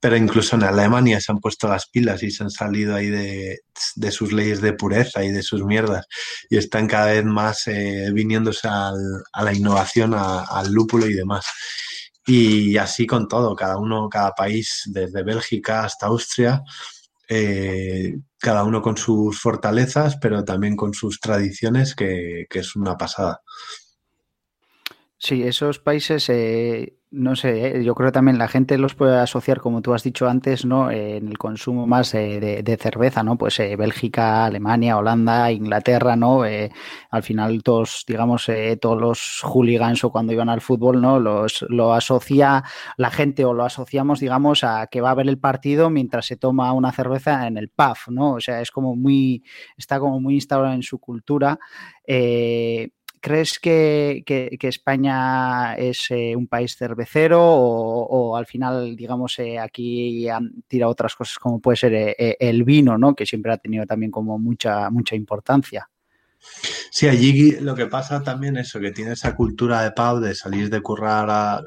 [0.03, 3.61] pero incluso en Alemania se han puesto las pilas y se han salido ahí de,
[4.11, 6.07] sus leyes de pureza y de sus mierdas
[6.51, 8.97] y están cada vez más eh, viniéndose al,
[9.33, 11.47] a la innovación, al lúpulo y demás.
[12.27, 16.63] Y así con todo, cada uno, cada país, desde Bélgica hasta Austria,
[17.29, 22.97] eh, cada uno con sus fortalezas, pero también con sus tradiciones, que, que es una
[22.97, 23.41] pasada.
[25.25, 27.85] Sí, esos países eh, no sé, ¿eh?
[27.85, 30.91] yo creo también la gente los puede asociar, como tú has dicho antes, ¿no?
[30.91, 33.39] en el consumo más de, cerveza, ¿no?
[33.39, 36.45] Pues eh, Bélgica, Alemania, Holanda, Inglaterra, ¿no?
[36.45, 36.73] Eh,
[37.11, 41.21] al final todos, digamos, todos los hooligans o cuando iban al fútbol, ¿no?
[41.21, 42.65] Los, lo asocia
[42.97, 46.37] la gente o lo asociamos, digamos, a que va a ver el partido mientras se
[46.37, 48.33] toma una cerveza en el pub, ¿no?
[48.33, 49.45] O sea, es como muy,
[49.77, 51.61] está como muy instaurado en su cultura.
[53.23, 54.25] ¿Crees que,
[54.63, 61.15] España es eh, un país cervecero o, al final, digamos, eh, aquí han tirado otras
[61.15, 63.15] cosas como puede ser eh, el vino, ¿no?
[63.15, 65.89] que siempre ha tenido también como mucha, mucha importancia?
[66.91, 70.69] Sí, allí lo que pasa también es que tiene esa cultura de pub de salir
[70.69, 71.63] de currar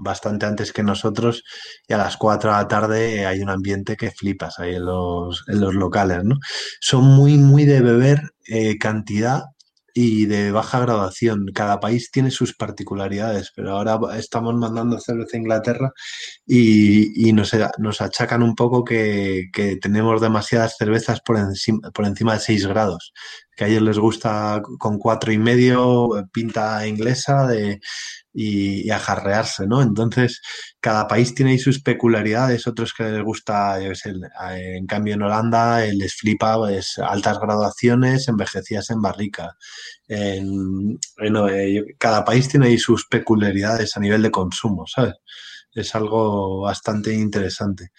[0.00, 1.44] bastante antes que nosotros
[1.88, 5.44] y a las 4 de la tarde hay un ambiente que flipas ahí en los,
[5.48, 6.36] en los locales, ¿no?
[6.78, 8.20] Son muy, muy de beber
[8.78, 9.44] cantidad
[9.94, 11.46] y de baja graduación.
[11.54, 15.92] Cada país tiene sus particularidades, pero ahora estamos mandando cerveza a Inglaterra
[16.46, 22.06] y, y nos, nos, achacan un poco que, que, tenemos demasiadas cervezas por encima, por
[22.06, 23.12] encima de 6 grados,
[23.56, 27.80] que a ellos les gusta con cuatro y medio, pinta inglesa de,
[28.34, 29.80] y, ajarrearse, ¿no?
[29.82, 30.42] Entonces,
[30.80, 34.12] cada país tiene ahí sus peculiaridades, otros que les gusta, yo sé,
[34.50, 39.56] en cambio en Holanda les flipa pues, altas graduaciones envejecidas en barrica.
[41.18, 45.14] bueno, eh, cada país tiene ahí sus peculiaridades a nivel de consumo, ¿sabes?
[45.72, 47.90] Es algo bastante interesante.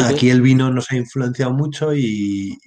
[0.00, 2.58] Aquí el vino nos ha influenciado mucho y,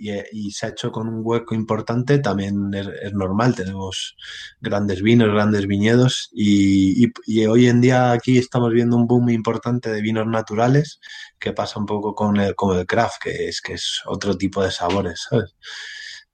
[0.51, 2.19] se ha hecho con un hueco importante.
[2.19, 4.15] También es, normal, tenemos
[4.59, 7.07] grandes vinos, grandes viñedos y,
[7.47, 10.99] hoy en día aquí estamos viendo un boom importante de vinos naturales
[11.39, 15.25] que pasa un poco con el, craft, que es, que es otro tipo de sabores,
[15.29, 15.55] ¿sabes?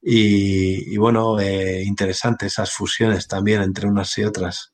[0.01, 4.73] Y, bueno, eh, interesante esas fusiones también entre unas y otras.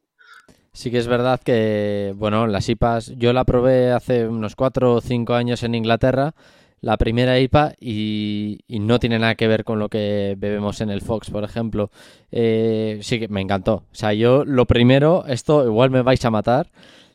[0.78, 5.02] Sí que es verdad que, bueno, las IPAs, yo la probé hace unos cuatro o
[5.02, 6.36] cinco años en Inglaterra
[6.82, 11.02] la primera IPA y, no tiene nada que ver con lo que bebemos en el
[11.02, 11.90] Fox, por ejemplo.
[12.32, 13.86] Eh, sí que me encantó.
[13.92, 16.70] O sea, yo lo primero, esto igual me vais a matar,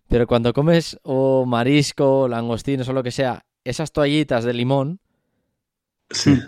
[0.08, 4.98] pero cuando comes o marisco, langostinos o lo que sea, esas toallitas de limón,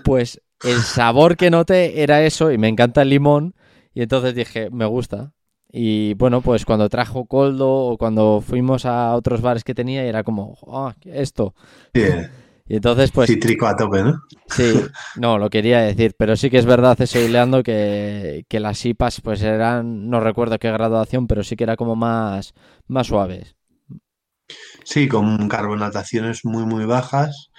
[0.05, 3.55] pues el sabor que noté era eso y me encanta el limón
[3.95, 5.34] y entonces dije, me gusta.
[5.77, 10.23] Y bueno, pues cuando trajo Coldo o cuando fuimos a otros bares que tenía, era
[10.23, 11.55] como, ah, esto.
[12.67, 13.29] Y entonces, pues.
[13.29, 14.23] Cítrico a tope, ¿no?
[14.49, 14.73] Sí,
[15.17, 19.21] no, lo quería decir, pero sí que es verdad eso, Leando, que, que las IPAs,
[19.21, 22.55] pues eran, no recuerdo qué graduación, pero sí que era como más,
[22.87, 23.55] más suaves.
[24.83, 27.51] Sí, con carbonataciones muy, muy bajas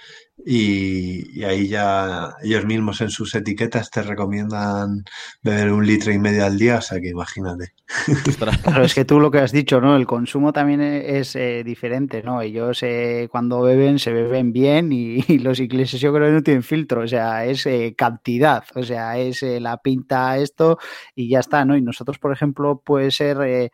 [0.44, 5.04] y, ahí ya ellos mismos en sus etiquetas te recomiendan
[5.42, 7.72] beber un litro y medio al día, o sea que imagínate.
[8.62, 9.96] Claro, es que tú lo que has dicho, ¿no?
[9.96, 12.40] El consumo también e-, es eh, diferente, ¿no?
[12.42, 16.62] Ellos eh, cuando beben se beben bien y, los ingleses yo creo que no tienen
[16.62, 20.78] filtro, o sea, es eh, cantidad, o sea, es la pinta esto
[21.14, 21.76] y ya está, ¿no?
[21.76, 23.70] Y nosotros, por ejemplo, puede ser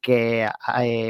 [0.00, 0.48] que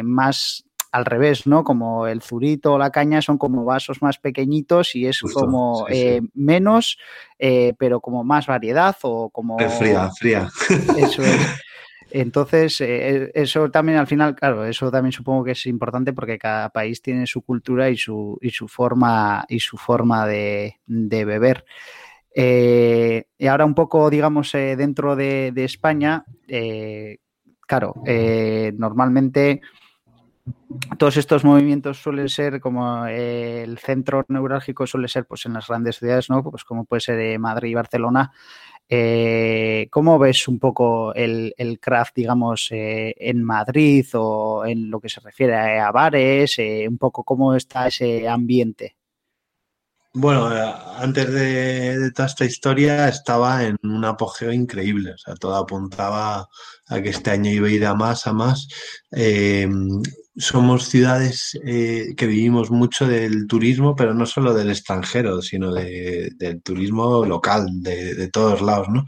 [0.02, 1.62] más al revés, ¿no?
[1.64, 6.20] Como el zurito o la caña son como vasos más pequeñitos y es como eh,
[6.34, 6.98] menos,
[7.38, 9.58] eh, pero como más variedad o como...
[9.58, 10.48] fría, fría.
[10.96, 11.62] Eso es.
[12.12, 16.68] Entonces, eh, eso también al final, claro, eso también supongo que es importante porque cada
[16.70, 21.64] país tiene su cultura y su, y su forma, y su forma de, beber.
[22.34, 26.24] y ahora un poco, digamos, dentro de, de España,
[27.68, 27.94] claro,
[28.74, 29.60] normalmente
[30.98, 35.66] todos estos movimientos suelen ser como eh, el centro neurálgico suele ser pues en las
[35.66, 36.42] grandes ciudades, ¿no?
[36.42, 38.32] Pues como puede ser eh, Madrid y Barcelona.
[38.88, 45.20] Eh, ¿Cómo ves un poco el, craft, digamos, en Madrid o en lo que se
[45.20, 46.58] refiere a, bares?
[46.88, 48.96] un poco cómo está ese ambiente.
[50.12, 50.48] Bueno,
[50.96, 56.48] antes de, toda esta historia estaba en un apogeo increíble, o sea, todo apuntaba
[56.88, 58.66] a que este año iba a ir a más, a más
[60.36, 66.62] somos ciudades eh, que vivimos mucho del turismo, pero no solo del extranjero, sino del
[66.62, 69.04] turismo local, de, todos lados, ¿no?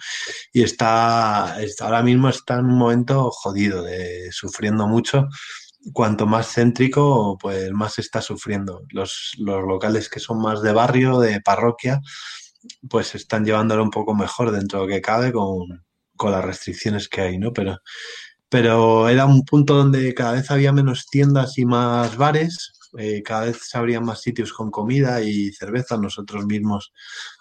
[0.52, 5.28] Y está, ahora mismo está en un momento jodido, de, sufriendo mucho.
[5.92, 8.82] Cuanto más céntrico, pues más está sufriendo.
[8.90, 12.00] Los, los locales que son más de barrio, de parroquia,
[12.88, 15.85] pues están llevándolo un poco mejor dentro de lo que cabe con,
[16.16, 17.52] con las restricciones que hay, ¿no?
[17.52, 17.78] Pero
[18.53, 23.47] pero era un punto donde cada vez había menos tiendas y más bares, eh, cada
[23.47, 25.97] vez se abrían más sitios con comida y cerveza.
[25.97, 26.93] Nosotros mismos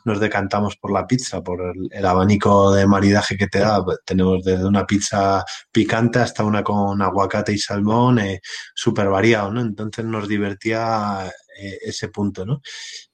[0.06, 1.60] nos decantamos por la pizza, por
[1.92, 3.84] el, abanico de maridaje que te da.
[4.06, 8.40] Tenemos desde una pizza picante hasta una con aguacate y salmón, eh,
[8.74, 9.60] súper variado, ¿no?
[9.60, 12.62] Entonces nos divertía eh, ese punto, ¿no?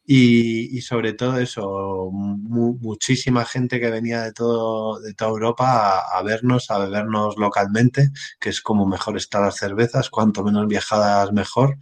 [0.10, 6.72] Y, sobre todo eso, muchísima gente que venía de, todo, de toda Europa a, vernos,
[6.72, 11.78] a bebernos localmente, que es como mejor estar las cervezas, cuanto menos viajadas mejor.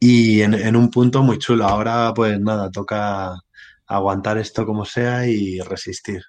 [0.00, 1.66] Y en, en un punto muy chulo.
[1.66, 3.32] Ahora pues nada, toca
[3.86, 6.22] aguantar esto como sea y resistir.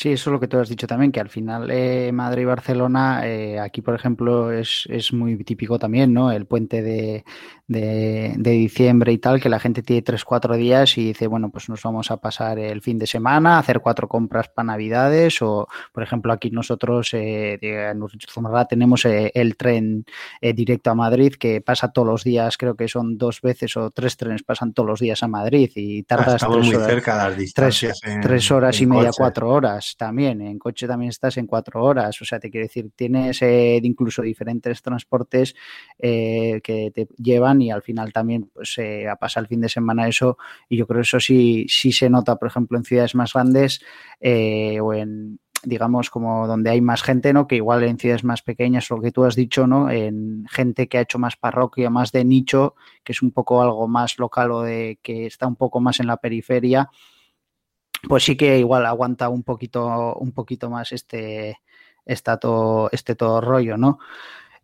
[0.00, 2.44] Sí, eso es lo que tú has dicho también, que al final eh, Madrid y
[2.44, 6.30] Barcelona, eh, aquí por ejemplo es, es, muy típico también, ¿no?
[6.30, 7.24] El puente de,
[7.68, 11.68] de, diciembre y tal, que la gente tiene tres, cuatro días y dice, bueno, pues
[11.68, 16.02] nos vamos a pasar el fin de semana, hacer cuatro compras para Navidades o, por
[16.02, 20.06] ejemplo, aquí nosotros eh, en Zumara tenemos eh, el tren
[20.40, 23.90] eh, directo a Madrid que pasa todos los días, creo que son dos veces o
[23.90, 27.36] tres trenes pasan todos los días a Madrid y tardas tres muy horas, cerca las
[27.36, 30.40] distancias tres, horas y media, cuatro horas también.
[30.40, 34.82] En coche también estás en cuatro horas, o sea, te quiero decir, tienes incluso diferentes
[34.82, 35.54] transportes
[35.98, 40.38] que te llevan y al final también pues eh, pasar el fin de semana eso
[40.68, 43.80] y yo creo que eso sí, sí se nota, por ejemplo, en ciudades más grandes
[44.20, 47.48] eh, o en digamos como donde hay más gente, ¿no?
[47.48, 49.90] Que igual en ciudades más pequeñas, lo que tú has dicho, ¿no?
[49.90, 53.88] En gente que ha hecho más parroquia, más de nicho, que es un poco algo
[53.88, 56.90] más local o de que está un poco más en la periferia,
[58.06, 61.58] pues sí que igual aguanta un poquito, un poquito más este,
[62.40, 63.98] todo, este todo rollo, ¿no?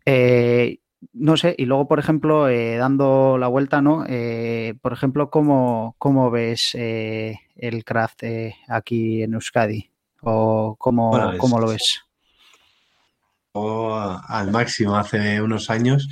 [0.05, 0.79] Eh,
[1.13, 4.05] no sé, y luego, por ejemplo, eh, dando la vuelta, ¿no?
[4.07, 8.23] Eh, por ejemplo, ¿cómo, cómo ves el craft
[8.67, 9.91] aquí en Euskadi?
[10.21, 12.01] ¿O cómo, cómo lo ves?
[13.53, 16.09] Al máximo hace unos años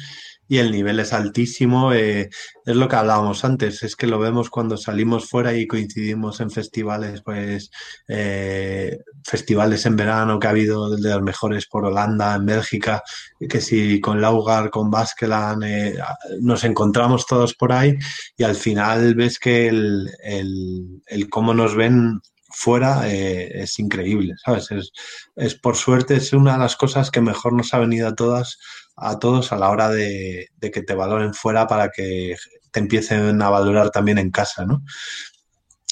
[0.48, 1.94] y el nivel es altísimo.
[1.94, 2.30] Eh,
[2.66, 6.52] es lo que hablábamos antes, es que lo vemos cuando salimos fuera y coincidimos en
[6.52, 7.72] festivales, pues
[8.08, 13.04] eh, festivales en verano que ha habido de los mejores por Holanda, en Bélgica,
[13.50, 15.98] que si con Laugar, con Baskeland, eh,
[16.42, 17.98] nos encontramos todos por ahí
[18.38, 24.72] y al final ves que el, el, cómo nos ven fuera eh, es increíble, ¿sabes?
[24.72, 24.92] Es,
[25.36, 28.60] es, por suerte, es una de las cosas que mejor nos ha venido a todas
[28.96, 32.36] a todos a la hora de, que te valoren fuera para que
[32.72, 34.84] te empiecen a valorar también en casa, ¿no?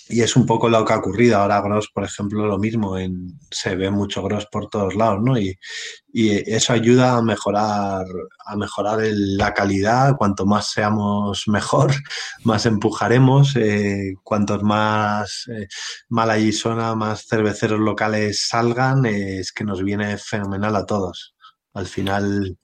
[0.10, 1.38] Y es un poco lo que ha ocurrido.
[1.38, 5.38] Ahora Gross, por ejemplo, lo mismo, en, se ve mucho Gross por todos lados, ¿no?
[5.38, 5.58] Y,
[6.14, 8.06] eso ayuda a mejorar,
[8.45, 10.18] a mejorar la calidad.
[10.18, 11.93] Cuanto más seamos mejor,
[12.43, 13.56] más empujaremos.
[13.56, 15.68] Eh, cuantos más eh,
[16.10, 21.36] Malayisona, más cerveceros locales salgan, es que nos viene fenomenal a todos.
[21.74, 22.58] Al final,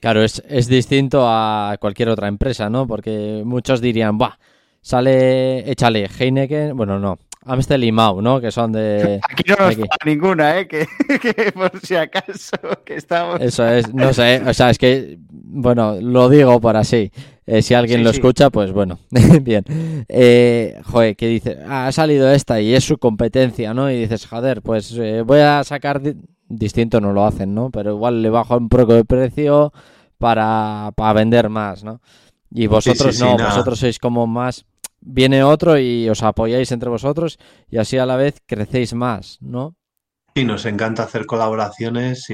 [0.00, 2.86] Claro, es, es, distinto a cualquier otra empresa, ¿no?
[2.86, 4.36] Porque muchos dirían, ¡buah!
[4.82, 8.40] Sale, échale Heineken, bueno, no, Amstel y Mau, ¿no?
[8.40, 9.20] Que son de.
[9.30, 10.68] Aquí no nos da ninguna, ¿eh?
[10.68, 13.40] Que, por si acaso, que estamos.
[13.40, 17.10] Eso es, no sé, o sea, es que, bueno, lo digo por así.
[17.46, 18.98] Eh, si alguien lo escucha, pues bueno,
[19.42, 19.64] bien.
[20.08, 23.88] Eh, joder, que dice, ah, ha salido esta y es su competencia, ¿no?
[23.88, 26.02] Y dices, joder, pues eh, voy a sacar.
[26.48, 27.70] Distinto no lo hacen, ¿no?
[27.70, 29.72] Pero igual le bajo un poco de precio
[30.18, 32.00] para, para vender más, ¿no?
[32.50, 34.64] Y vosotros no, vosotros sois como más
[35.00, 37.38] viene otro y os apoyáis entre vosotros
[37.70, 39.74] y así a la vez crecéis más, ¿no?
[40.36, 42.26] Sí, nos encanta hacer colaboraciones.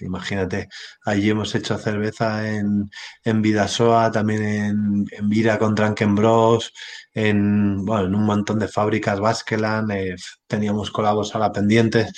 [0.00, 0.68] imagínate,
[1.04, 2.90] allí hemos hecho cerveza en,
[3.22, 6.72] en Vidasoa, también en, Vira con Drunken Bros,
[7.12, 10.16] en, bueno, en un montón de fábricas, Baskeland, eh,
[10.48, 12.08] teníamos colabos a la pendiente,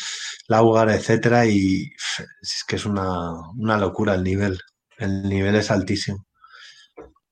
[0.49, 1.91] Laugar, etcétera, y
[2.41, 4.59] es que es una, una locura el nivel.
[4.97, 6.25] El nivel es altísimo.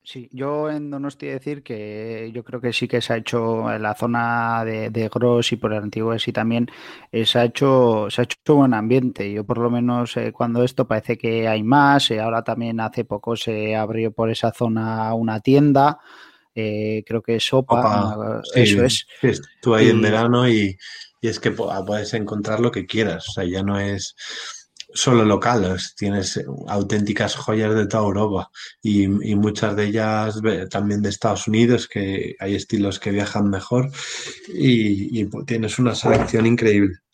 [0.05, 3.81] Sí, yo en Donosti decir que yo creo que sí que se ha hecho en
[3.81, 6.69] la zona de, de Gros y por el antiguo sí también
[7.11, 9.31] eh, se ha hecho se ha hecho buen ambiente.
[9.33, 12.11] Yo por lo menos eh, cuando esto parece que hay más.
[12.11, 15.97] Eh, ahora también hace poco se abrió por esa zona una tienda.
[16.53, 19.07] creo que es Sopa, eso es.
[19.59, 20.77] tú ahí en verano y,
[21.19, 23.27] y es que puedes encontrar lo que quieras.
[23.29, 24.15] O sea, ya no es
[24.95, 28.49] solo locales, tienes auténticas joyas de toda Europa
[28.81, 30.39] y, muchas de ellas
[30.69, 33.91] también de Estados Unidos, que hay estilos que viajan mejor
[34.47, 37.04] y tienes una selección increíble.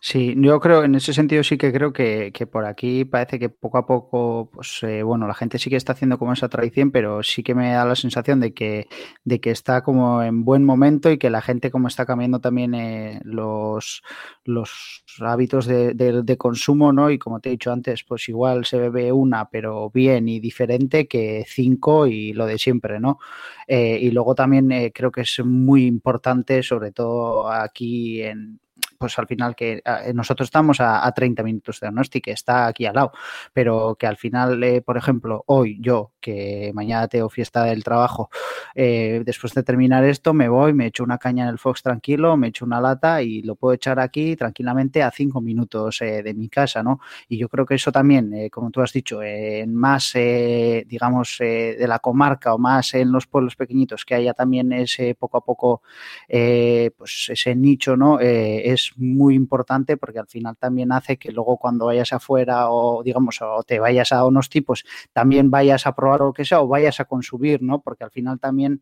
[0.00, 3.78] Sí, yo creo, en ese sentido sí que creo que, por aquí parece que poco
[3.78, 7.22] a poco, pues eh, bueno, la gente sí que está haciendo como esa tradición, pero
[7.22, 8.88] sí que me da la sensación de que,
[9.24, 12.74] de que está como en buen momento y que la gente como está cambiando también
[12.74, 14.02] eh, los,
[14.44, 17.10] los hábitos de, de, consumo, ¿no?
[17.10, 21.08] Y como te he dicho antes, pues igual se bebe una, pero bien y diferente
[21.08, 23.18] que cinco y lo de siempre, ¿no?
[23.66, 28.60] Eh, y luego también creo que es muy importante, sobre todo aquí en
[29.00, 32.84] pues al final que eh, nosotros estamos a, 30 minutos de Donosti, que está aquí
[32.84, 33.12] al lado,
[33.54, 38.30] pero que al final, eh, por ejemplo, hoy yo, que mañana tengo fiesta del trabajo,
[38.74, 42.36] eh, después de terminar esto, me voy, me echo una caña en el Fox tranquilo,
[42.36, 46.48] me echo una lata y lo puedo echar aquí tranquilamente a 5 minutos de mi
[46.48, 47.00] casa, ¿no?
[47.28, 51.98] Y yo creo que eso también, como tú has dicho, en más, digamos, de la
[51.98, 55.82] comarca o más en los pueblos pequeñitos, que haya también ese poco a poco,
[56.28, 58.18] pues ese nicho, ¿no?
[58.20, 63.40] es muy importante porque al final también hace que luego cuando vayas afuera o digamos
[63.42, 67.00] o te vayas a unos tipos también vayas a probar lo que sea o vayas
[67.00, 67.80] a consumir, ¿no?
[67.80, 68.80] Porque al final también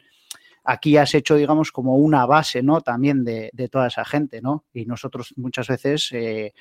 [0.64, 2.80] aquí has hecho, digamos, como una base, ¿no?
[2.80, 4.64] También de, toda esa gente, ¿no?
[4.72, 6.52] Y nosotros muchas veces eh,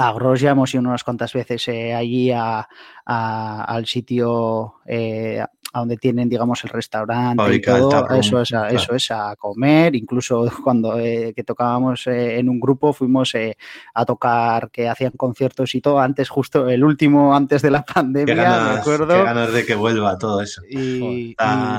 [0.00, 5.96] a Gros ya hemos ido unas cuantas veces eh, allí al sitio eh, a donde
[5.96, 10.98] tienen, digamos, el restaurante y todo, eso es, a, eso es a comer, incluso cuando
[10.98, 13.56] eh, que tocábamos eh, en un grupo fuimos eh,
[13.94, 18.34] a tocar, que hacían conciertos y todo, antes justo el último, antes de la pandemia,
[18.34, 19.08] me acuerdo.
[19.08, 20.62] Qué ganas de que vuelva todo eso.
[20.68, 21.36] Y,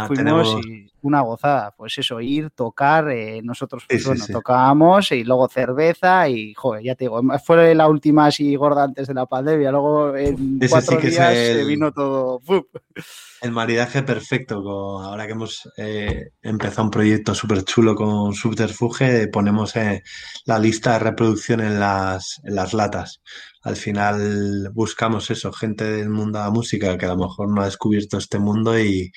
[0.08, 0.58] fuimos
[1.02, 3.06] una gozada, pues eso, ir, tocar,
[3.44, 8.28] nosotros pues, bueno, tocábamos y luego cerveza y, joder, ya te digo, fue la última
[8.28, 12.42] así gorda antes de la pandemia, luego en cuatro días se vino todo
[13.42, 14.56] el maridaje perfecto.
[15.00, 20.04] ahora que hemos eh, empezado un proyecto súper chulo con Subterfuge, ponemos eh,
[20.46, 23.22] la lista de reproducción en las, en las latas.
[23.64, 27.62] Al final buscamos eso, gente del mundo de la música que a lo mejor no
[27.62, 29.12] ha descubierto este mundo y,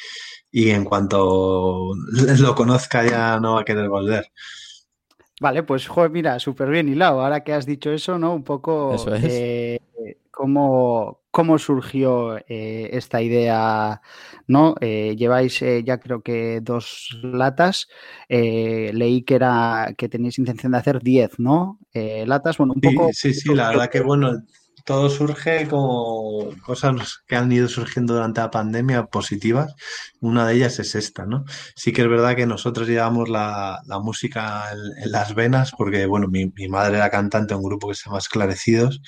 [0.53, 1.93] en cuanto
[2.39, 4.27] lo conozca ya no va a querer volver.
[5.41, 7.23] Vale, pues joder, mira, súper bien hilado.
[7.23, 8.35] Ahora que has dicho eso, ¿no?
[8.35, 9.25] Un poco eso es.
[9.25, 9.81] Eh,
[10.31, 14.01] cómo, cómo surgió eh, esta idea,
[14.47, 14.77] ¿no?
[14.81, 17.89] Eh, lleváis ya creo que dos latas.
[18.29, 21.81] leí que era que tenéis intención de hacer diez, ¿no?
[21.93, 23.11] latas, bueno, un poco.
[23.13, 24.45] Sí, sí, la verdad que bueno,
[24.85, 29.75] todo surge como cosas que han ido surgiendo durante la pandemia positivas.
[30.21, 31.45] Una de ellas es esta, ¿no?
[31.75, 36.53] Sí que es verdad que nosotros llevamos la, música en, las venas porque, bueno, mi,
[36.69, 39.01] madre era cantante de un grupo que se llama Esclarecidos.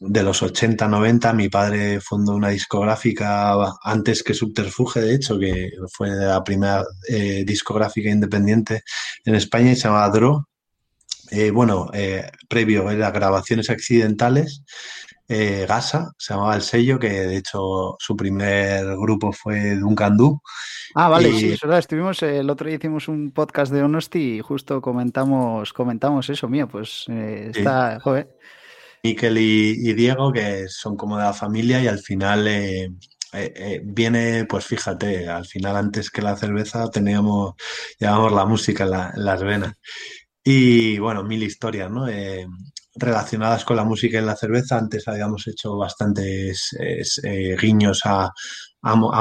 [0.00, 5.72] De los 80, 90, mi padre fundó una discográfica antes que Subterfuge, de hecho, que
[5.92, 8.82] fue la primera eh, discográfica independiente
[9.24, 10.48] en España y se llamaba Dro,
[11.32, 14.62] eh, bueno, eh, previo era Grabaciones Accidentales,
[15.28, 20.40] Gasa, se llamaba el sello, que de hecho su primer grupo fue Duncan Du.
[20.94, 21.80] Ah, vale, sí, es verdad.
[21.80, 26.66] Estuvimos, el otro día hicimos un podcast de Honesty y justo comentamos, comentamos eso, mío,
[26.66, 28.38] pues está, joder.
[29.02, 32.48] Miquel y, Diego, que son como de la familia y al final
[33.84, 37.54] viene, pues fíjate, al final antes que la cerveza teníamos,
[37.98, 39.74] llevamos la música en las venas.
[40.50, 42.08] Y bueno, mil historias, ¿no?
[42.08, 42.46] Eh,
[42.94, 44.78] relacionadas con la música y la cerveza.
[44.78, 48.32] Antes habíamos hecho bastantes eh, guiños a,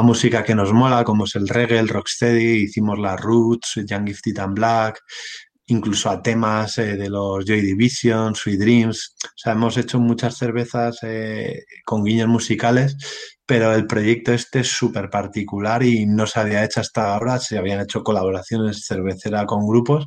[0.04, 4.40] música que nos mola, como es el reggae, el rocksteady, hicimos la Roots, Young Gifted
[4.40, 5.02] and Black,
[5.68, 9.16] incluso a temas eh, de los Joy Division, Sweet Dreams.
[9.24, 11.00] O sea, hemos hecho muchas cervezas
[11.86, 12.98] con guiños musicales,
[13.46, 17.40] pero el proyecto este es súper particular y no se había hecho hasta ahora.
[17.40, 20.06] Se habían hecho colaboraciones cervecera con grupos,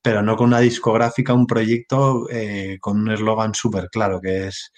[0.00, 4.70] pero no con una discográfica, un proyecto eh, con un eslogan súper claro, que es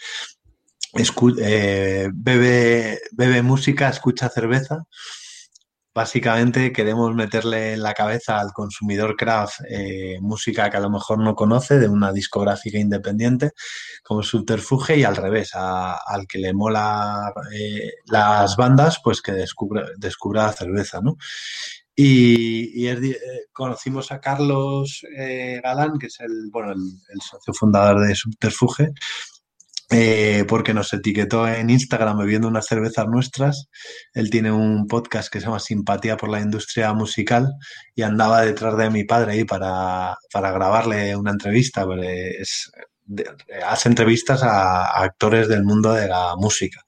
[1.38, 4.84] eh, bebe, bebe música, escucha cerveza.
[5.94, 11.18] Básicamente queremos meterle en la cabeza al consumidor craft eh, música que a lo mejor
[11.18, 13.50] no conoce de una discográfica independiente
[14.04, 17.32] como Subterfuge y al revés, al que le mola
[18.06, 21.16] las bandas, pues que descubra, descubra la cerveza, ¿no?
[22.00, 22.96] Y, eh,
[23.52, 28.92] conocimos a Carlos eh, Galán, que es el, bueno, el, socio fundador de Subterfuge,
[29.90, 33.68] eh, porque nos etiquetó en Instagram bebiendo unas cervezas nuestras.
[34.12, 37.52] Él tiene un podcast que se llama Simpatía por la Industria Musical
[37.94, 41.86] y andaba detrás de mi padre ahí para, grabarle una entrevista.
[43.66, 46.80] hace entrevistas a actores del mundo de la música.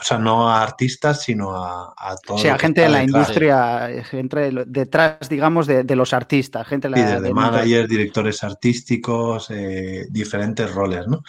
[0.00, 2.42] O sea, no a artistas, sino a, a todos.
[2.42, 6.68] Sí, a gente de la industria, gente detrás, digamos, de, los artistas.
[6.68, 11.20] Gente sí, de, managers, directores artísticos, eh, diferentes roles, ¿no?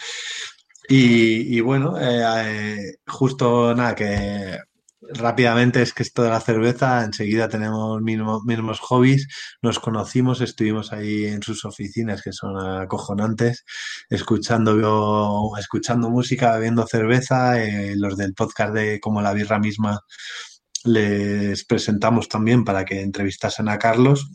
[0.92, 4.58] Y, bueno, eh, justo nada, que
[5.00, 9.28] rápidamente es que esto de la cerveza, enseguida tenemos mismos, mismos hobbies,
[9.62, 13.64] nos conocimos, estuvimos ahí en sus oficinas que son acojonantes,
[14.08, 20.00] escuchando, escuchando música, bebiendo cerveza, eh, los del podcast de Como la Birra misma
[20.84, 24.28] les presentamos también para que entrevistasen a Carlos.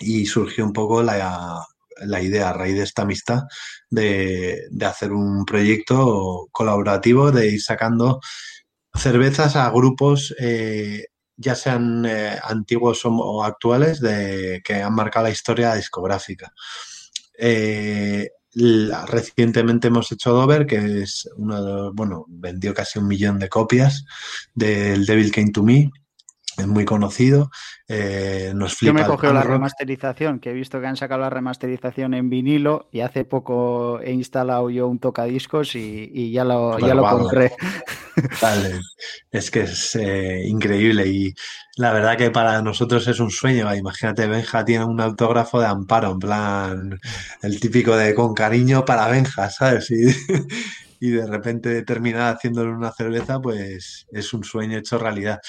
[0.00, 1.64] Y surgió un poco la,
[1.98, 3.42] la idea a raíz de esta amistad
[3.90, 8.20] de, de hacer un proyecto colaborativo, de ir sacando
[8.94, 15.32] cervezas a grupos, eh, ya sean eh, antiguos o, actuales, de, que han marcado la
[15.32, 16.52] historia discográfica.
[17.36, 18.30] Eh,
[19.08, 23.48] recientemente hemos hecho Dover, que es uno de los, bueno, vendió casi un millón de
[23.48, 24.04] copias
[24.54, 25.90] del Devil Came to Me,
[26.56, 27.50] es muy conocido.
[27.88, 31.20] Eh, nos flipa Yo me he cogido la remasterización, que he visto que han sacado
[31.20, 36.78] la remasterización en vinilo y hace poco he instalado yo un tocadiscos y, ya lo,
[36.78, 37.52] ya lo compré.
[39.30, 41.34] Es que es eh, increíble y
[41.76, 43.74] la verdad que para nosotros es un sueño.
[43.74, 47.00] Imagínate, Benja tiene un autógrafo de Amparo, en plan,
[47.42, 49.90] el típico de con cariño para Benja, ¿sabes?
[49.90, 50.04] Y,
[51.00, 55.40] y de repente terminar haciéndole una cerveza, pues es un sueño hecho realidad.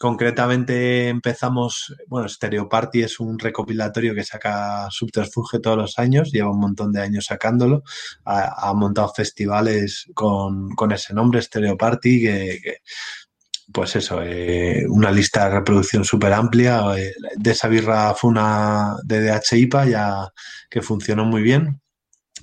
[0.00, 6.50] Concretamente empezamos, bueno, Stereo Party es un recopilatorio que saca Subterfuge todos los años, lleva
[6.50, 7.82] un montón de años sacándolo,
[8.24, 12.78] ha, montado festivales con, ese nombre, Stereo Party, que,
[13.70, 16.82] pues eso, eh, una lista de reproducción súper amplia.
[16.96, 20.32] Eh, de esa birra fue una DDH IPA ya
[20.70, 21.78] que funcionó muy bien.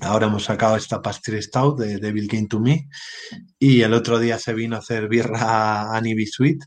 [0.01, 2.87] Ahora hemos sacado esta Pastry Stout de Devil Came to Me
[3.57, 6.59] y el otro día se vino a hacer birra Annie Sweet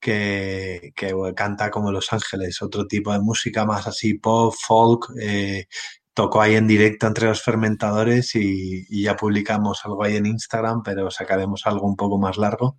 [0.00, 0.92] que,
[1.34, 5.12] canta como Los Ángeles, otro tipo de música más así pop, folk.
[5.20, 5.66] Eh,
[6.14, 11.10] tocó ahí en directo entre los fermentadores y, ya publicamos algo ahí en Instagram, pero
[11.10, 12.78] sacaremos algo un poco más largo.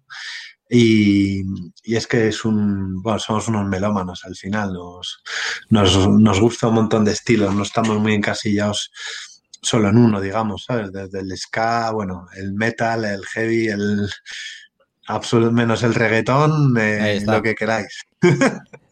[0.70, 1.43] Y,
[1.84, 5.24] es que es un, bueno, somos unos melómanos al final, nos,
[5.70, 8.91] nos, nos gusta un montón de estilos, no estamos muy encasillados
[9.61, 10.91] solo en uno, digamos, ¿sabes?
[10.91, 14.09] Desde el ska, bueno, el metal, el heavy, el,
[15.51, 18.05] menos el reggaetón, eh, lo que queráis.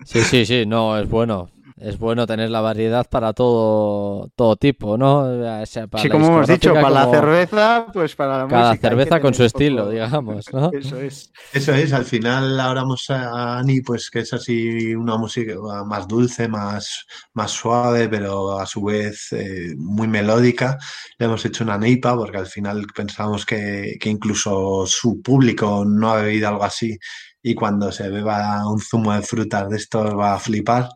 [0.05, 4.97] Sí, sí, sí, no, es bueno es bueno tener la variedad para todo, todo tipo,
[4.97, 5.65] ¿no?
[5.65, 9.89] sí, como hemos dicho, para la cerveza, pues para la Cada cerveza con su estilo,
[9.89, 10.71] digamos, ¿no?
[10.73, 11.33] Eso es.
[11.51, 15.53] Eso es, al final ahora vamos a Ani, pues que es así una música
[15.85, 20.77] más dulce, más, más suave, pero a su vez eh, muy melódica.
[21.17, 26.11] Le hemos hecho una neipa porque al final pensamos que, que incluso su público no
[26.11, 26.97] ha bebido algo así
[27.43, 30.89] y cuando se beba un zumo de frutas de estos va a flipar.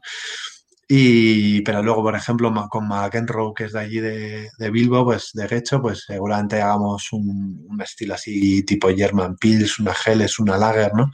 [0.91, 5.47] Y, pero luego, por ejemplo, con McEnroe, que es de allí de, Bilbo, pues de
[5.55, 11.03] hecho, pues seguramente hagamos un, estilo así tipo German Pils, una Geles, una Lager, ¿no?
[11.03, 11.11] O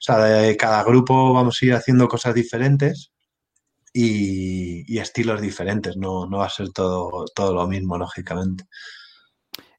[0.00, 3.12] sea, de cada grupo vamos a ir haciendo cosas diferentes
[3.92, 8.64] y, y estilos diferentes, no, no va a ser todo, todo lo mismo, lógicamente.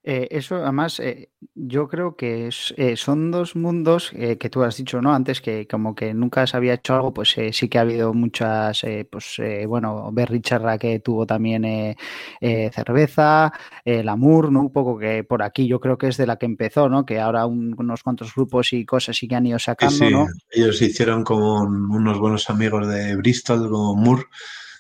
[0.03, 4.99] Eh, eso, además, eh, yo creo que eh, son dos mundos que tú has dicho,
[4.99, 5.13] ¿no?
[5.13, 8.81] Antes que como que nunca se había hecho algo, pues sí que ha habido muchas,
[9.11, 11.95] pues bueno, Berry Charra que tuvo también
[12.39, 13.53] cerveza,
[13.85, 14.61] el Amur, ¿no?
[14.61, 17.05] Un poco que por aquí yo creo que es de la que empezó, ¿no?
[17.05, 20.27] Que ahora unos cuantos grupos y cosas sí que han ido sacando, ¿no?
[20.49, 24.23] Ellos hicieron como unos buenos amigos de Bristol, como Moore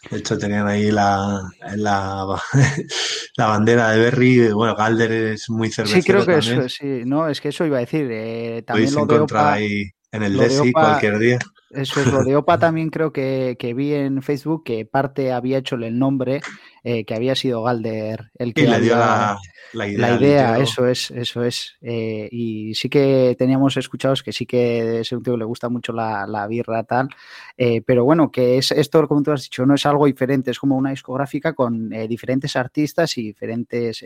[0.09, 1.41] de hecho, tenían ahí la,
[1.75, 2.41] la,
[3.37, 4.51] la bandera de Berry.
[4.51, 7.03] Bueno, Galder es muy cervecero Sí, creo que eso, sí.
[7.05, 8.07] No, es que eso iba a decir.
[8.09, 11.39] Eh, también lo de ahí en el Desi cualquier día.
[11.73, 15.59] Eso es, lo de OPA también creo que, que, vi en Facebook que parte había
[15.59, 16.41] hecho el nombre,
[16.83, 19.39] eh, que había sido Galder el que y le dio la,
[19.73, 20.09] la, idea.
[20.09, 21.77] La idea, eso es, eso es.
[21.81, 25.93] Eh, y sí que teníamos escuchados que sí que ese un tío le gusta mucho
[25.93, 27.09] la, la birra tal,
[27.57, 30.59] eh, pero bueno, que es esto, como tú has dicho, no es algo diferente, es
[30.59, 34.03] como una discográfica con diferentes artistas y diferentes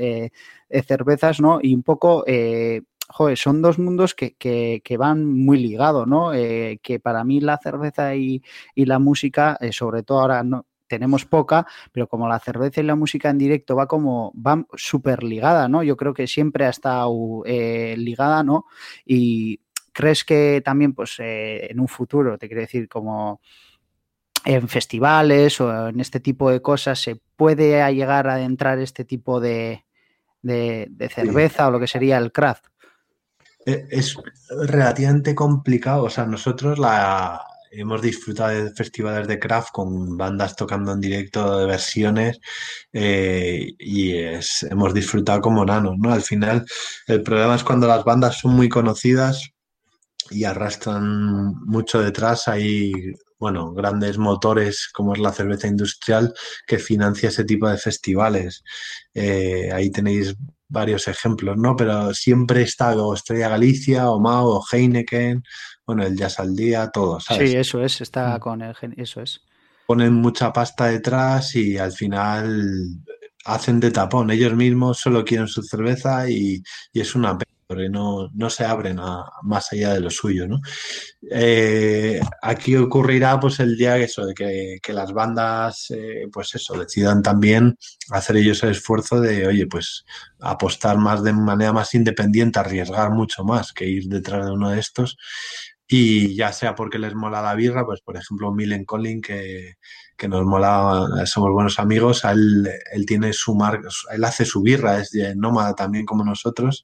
[0.86, 1.59] cervezas, ¿no?
[1.61, 2.24] Y un poco
[3.09, 6.33] joder, son dos mundos que, que, van muy ligados, ¿no?
[6.33, 8.41] Eh, que para mí la cerveza y,
[8.75, 12.95] la música, eh, sobre todo ahora no tenemos poca, pero como la cerveza y la
[12.95, 15.83] música en directo va como, van súper ligada, ¿no?
[15.83, 18.65] Yo creo que siempre ha estado eh, ligada, ¿no?
[19.05, 23.41] Y crees que también, pues, en un futuro, te quiero decir, como
[24.43, 29.39] en festivales o en este tipo de cosas, se puede llegar a entrar este tipo
[29.39, 29.85] de,
[30.43, 32.67] de cerveza o lo que sería el craft.
[33.66, 34.16] E, es
[34.49, 36.03] relativamente complicado.
[36.03, 37.41] O sea, nosotros la
[37.72, 42.39] hemos disfrutado de festivales de craft con bandas tocando en directo de versiones
[42.93, 46.13] eh, y es, hemos disfrutado como nanos, ¿no?
[46.13, 46.66] Al final,
[47.07, 49.49] el problema es cuando las bandas son muy conocidas
[50.32, 52.47] y arrastran mucho detrás.
[52.47, 52.93] Hay,
[53.39, 56.34] bueno, grandes motores como es la cerveza industrial
[56.68, 58.63] que financia ese tipo de festivales.
[59.13, 60.36] Eh, ahí tenéis
[60.76, 61.76] varios ejemplos, ¿no?
[61.76, 65.43] Pero siempre está o Estrella Galicia, o Mao, o Heineken,
[65.88, 67.49] bueno, el Jazz al Día, todos, ¿sabes?
[67.49, 68.39] Sí, eso es, está mm.
[68.39, 69.41] con el, eso es.
[69.88, 72.86] Ponen mucha pasta detrás y al final
[73.45, 74.30] hacen de tapón.
[74.32, 76.61] Ellos mismos solo quieren su cerveza y,
[76.91, 80.47] y es una pena porque no, no se abren a, más allá de lo suyo,
[80.47, 80.59] ¿no?
[81.32, 86.78] Eh, aquí ocurrirá pues el día eso, de que, que las bandas, eh, pues eso,
[86.78, 87.78] decidan también
[88.11, 90.05] hacer ellos el esfuerzo de, oye, pues
[90.39, 94.80] apostar más de manera más independiente, arriesgar mucho más que ir detrás de uno de
[94.80, 95.18] estos.
[95.88, 99.76] Y ya sea porque les mola la birra, pues por ejemplo Milen Collin, que,
[100.18, 104.99] que nos mola, somos buenos amigos, él, él tiene su marca, él hace su birra,
[104.99, 106.84] es nómada también como nosotros,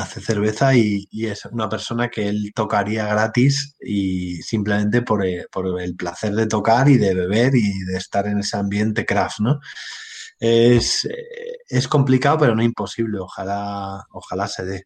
[0.00, 5.80] hace cerveza y, es una persona que él tocaría gratis y simplemente por, eh, por,
[5.80, 9.60] el placer de tocar y de beber y de estar en ese ambiente craft, ¿no?
[10.38, 13.18] Es, eh, es complicado, pero no imposible.
[13.18, 14.84] Ojalá, ojalá se dé.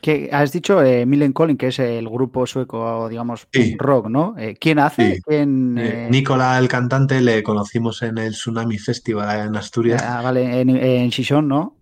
[0.00, 3.48] Que has dicho eh, Millen Collin, que es el grupo sueco, digamos,
[3.78, 4.34] rock, ¿no?
[4.38, 5.20] Eh, ¿Quién hace?
[6.10, 10.02] Nicola, el cantante, le conocimos en el Tsunami Festival en Asturias.
[10.04, 11.10] Ah, vale, en, en
[11.48, 11.75] ¿no?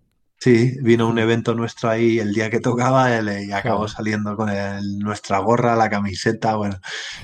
[0.45, 4.51] Sí, vino un evento nuestro ahí el día que tocaba él, y acabó saliendo con
[4.99, 6.55] nuestra gorra, la camiseta.
[6.55, 6.79] Bueno,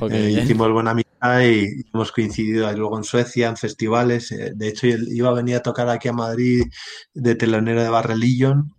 [0.09, 4.31] eh, hicimos buena amistad y hemos coincidido luego en Suecia, en festivales.
[4.31, 6.63] Eh, de hecho, iba a venir a tocar aquí a Madrid
[7.13, 8.73] de telonero de Barrelillon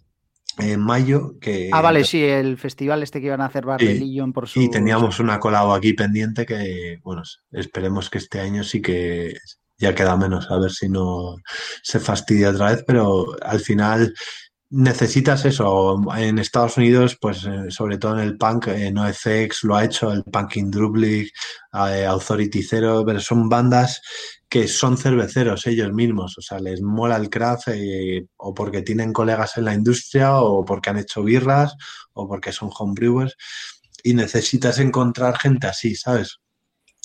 [0.58, 1.38] en mayo.
[1.40, 4.60] Que, ah, vale, sí, el festival este que iban a hacer Barrelillon por su.
[4.60, 7.22] Y teníamos una colado aquí pendiente que, bueno,
[7.52, 9.36] esperemos que este año sí que
[9.82, 11.36] ya queda menos, a ver si no
[11.82, 14.14] se fastidia otra vez, pero al final
[14.70, 16.00] necesitas eso.
[16.16, 20.12] En Estados Unidos, pues eh, sobre todo en el punk, eh, NoFX lo ha hecho,
[20.12, 21.32] el Punking Drublic,
[21.88, 24.00] eh, Authority Zero, pero son bandas
[24.48, 27.68] que son cerveceros ellos mismos, o sea, les mola el craft
[28.36, 31.74] o porque tienen colegas en la industria o porque han hecho birras
[32.12, 33.34] o porque son homebrewers
[34.02, 36.38] y necesitas encontrar gente así, ¿sabes?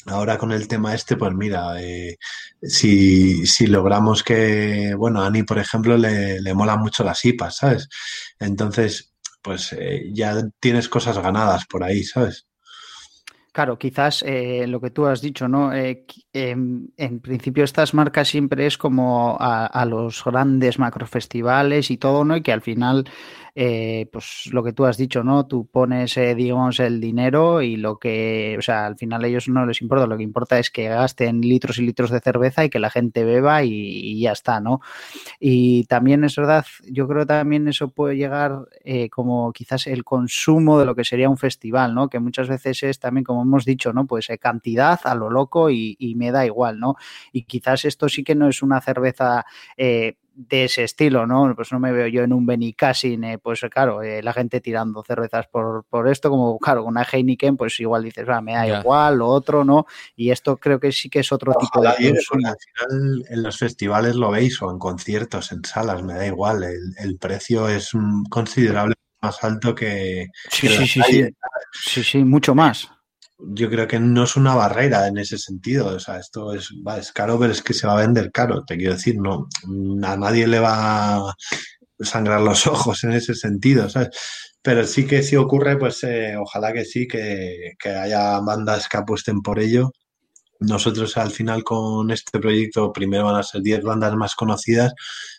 [0.07, 2.17] Ahora con el tema este, pues mira, eh,
[2.61, 7.57] si, si, logramos que, bueno, a Ani, por ejemplo, le, le mola mucho las IPAs,
[7.57, 7.89] ¿sabes?
[8.39, 12.46] Entonces, pues eh, ya tienes cosas ganadas por ahí, ¿sabes?
[13.57, 15.71] Claro, quizás eh, lo que tú has dicho, ¿no?
[15.73, 22.37] Em, en principio estas marcas siempre es como a, los grandes macrofestivales y todo, ¿no?
[22.37, 23.05] Y que al final
[23.59, 25.47] eh, pues lo que tú has dicho, ¿no?
[25.47, 29.49] Tú pones, eh, digamos, el dinero y lo que, o sea, al final a ellos
[29.49, 32.69] no les importa, lo que importa es que gasten litros y litros de cerveza y
[32.69, 34.81] que la gente beba y, ya está, ¿no?
[35.39, 40.77] Y también es verdad, yo creo también eso puede llegar eh, como quizás el consumo
[40.77, 42.09] de lo que sería un festival, ¿no?
[42.09, 44.05] Que muchas veces es también, como hemos dicho, ¿no?
[44.05, 46.95] Pues cantidad a lo loco y, y, me da igual, ¿no?
[47.31, 49.45] Y quizás esto sí que no es una cerveza
[50.37, 51.51] de ese estilo, ¿no?
[51.55, 55.03] Pues no me veo yo en un Benicassin, eh, pues claro, eh, la gente tirando
[55.03, 59.17] cervezas por, por esto, como claro, una Heineken, pues igual dices, va, me da igual,
[59.17, 59.87] lo otro, ¿no?
[60.15, 61.87] Y esto creo que sí que es otro tipo de...
[61.87, 62.55] Al final
[63.29, 67.67] en los festivales lo veis o en conciertos, en salas, me da igual, el, precio
[67.67, 67.91] es
[68.29, 70.27] considerable más alto que...
[70.51, 71.29] Sí, sí, sí, sí,
[71.71, 72.91] sí, sí, mucho más
[73.39, 75.87] yo creo que no es una barrera en ese sentido.
[75.87, 78.63] O sea, esto es, va, es caro, pero es que se va a vender caro.
[78.65, 79.47] Te quiero decir, no,
[80.03, 81.33] a nadie le va a
[81.99, 83.87] sangrar los ojos en ese sentido.
[84.61, 88.97] Pero sí que si ocurre, pues eh, ojalá que sí, que, que haya bandas que
[88.97, 89.91] apuesten por ello
[90.59, 94.93] nosotros al final con este proyecto primero van a ser 10 bandas más conocidas,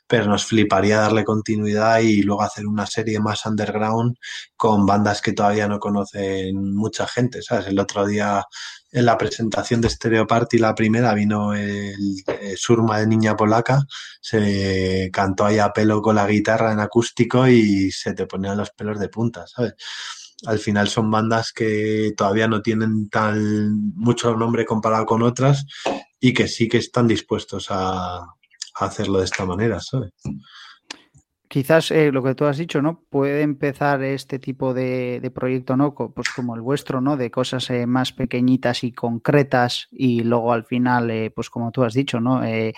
[0.07, 4.16] pero nos fliparía darle continuidad y luego hacer una serie más underground
[4.57, 7.66] con bandas que todavía no conocen mucha gente, ¿sabes?
[7.66, 8.45] El otro día
[8.91, 11.95] en la presentación de Stereo Party, la primera, vino el,
[12.41, 13.83] el, Surma de Niña Polaca,
[14.21, 18.71] se cantó ahí a pelo con la guitarra en acústico y se te ponían los
[18.71, 19.75] pelos de punta, ¿sabes?
[20.47, 25.66] Al final son bandas que todavía no tienen tan mucho nombre comparado con otras
[26.20, 28.34] y que sí que están dispuestos a, a
[28.74, 30.12] hacerlo de esta manera, ¿sabes?
[31.49, 33.03] Quizás eh, lo que tú has dicho, ¿no?
[33.11, 35.94] Puede empezar este tipo de, de, proyecto, ¿no?
[35.94, 37.16] Pues como el vuestro, ¿no?
[37.16, 41.84] De cosas eh, más pequeñitas y concretas y luego al final, eh, pues como tú
[41.84, 42.44] has dicho, ¿no?
[42.44, 42.74] Eh,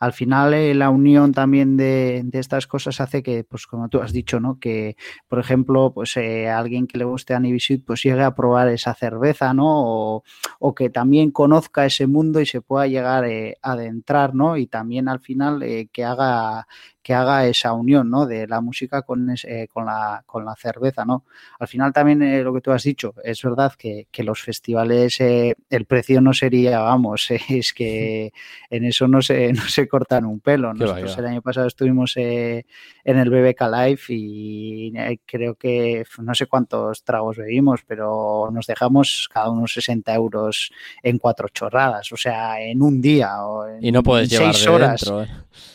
[0.00, 4.00] al final eh, la unión también de, de, estas cosas hace que, pues como tú
[4.00, 4.58] has dicho, ¿no?
[4.58, 4.96] Que,
[5.28, 8.94] por ejemplo, pues eh, alguien que le guste a Nibisit, pues llegue a probar esa
[8.94, 9.66] cerveza, ¿no?
[9.66, 10.24] O,
[10.58, 14.56] o que también conozca ese mundo y se pueda llegar a adentrar, ¿no?
[14.56, 15.62] Y también al final
[15.92, 16.66] que haga
[17.04, 18.24] que haga esa unión, ¿no?
[18.24, 21.26] De la música con, eh, con, la, con la cerveza, ¿no?
[21.58, 25.20] Al final también eh, lo que tú has dicho, es verdad que, que los festivales,
[25.20, 28.32] eh, el precio no sería, vamos, es que
[28.70, 30.72] en eso no se, no se cortan un pelo.
[30.72, 32.64] Nosotros el año pasado estuvimos en
[33.04, 34.92] el BBK Live y
[35.26, 41.18] creo que no sé cuántos tragos bebimos, pero nos dejamos cada uno 60 euros en
[41.18, 45.00] cuatro chorradas, o sea, en un día o en y no puedes llevar seis horas.
[45.02, 45.73] Dentro, ¿eh?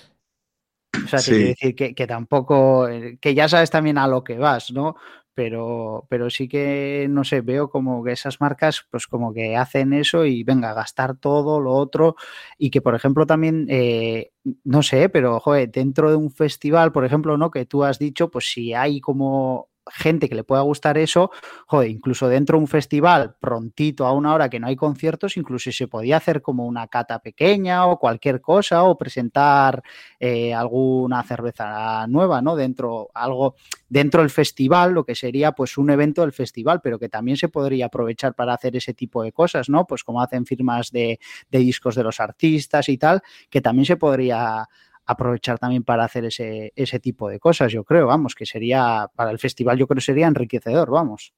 [1.05, 1.33] O sea, sí.
[1.33, 2.87] decir que, que, tampoco,
[3.21, 4.95] que ya sabes también a lo que vas, ¿no?
[5.33, 9.93] Pero, pero sí que, no sé, veo como que esas marcas, pues como que hacen
[9.93, 12.17] eso y venga, gastar todo lo otro.
[12.57, 14.31] Y que, por ejemplo, también, eh,
[14.65, 17.51] no sé, pero, joder, dentro de un festival, por ejemplo, ¿no?
[17.51, 21.31] Que tú has dicho, pues si hay como gente que le pueda gustar eso,
[21.67, 25.71] joder, incluso dentro de un festival, prontito a una hora que no hay conciertos, incluso
[25.71, 29.83] se podía hacer como una cata pequeña o cualquier cosa, o presentar
[30.19, 32.55] eh, alguna cerveza nueva, ¿no?
[32.55, 33.55] Dentro, algo
[33.87, 37.49] dentro del festival, lo que sería pues un evento del festival, pero que también se
[37.49, 39.85] podría aprovechar para hacer ese tipo de cosas, ¿no?
[39.85, 41.19] Pues como hacen firmas de,
[41.49, 44.67] de discos de los artistas y tal, que también se podría
[45.09, 49.31] aprovechar también para hacer ese, ese tipo de cosas, yo creo, vamos, que sería para
[49.31, 51.33] el festival, yo creo que sería enriquecedor, vamos.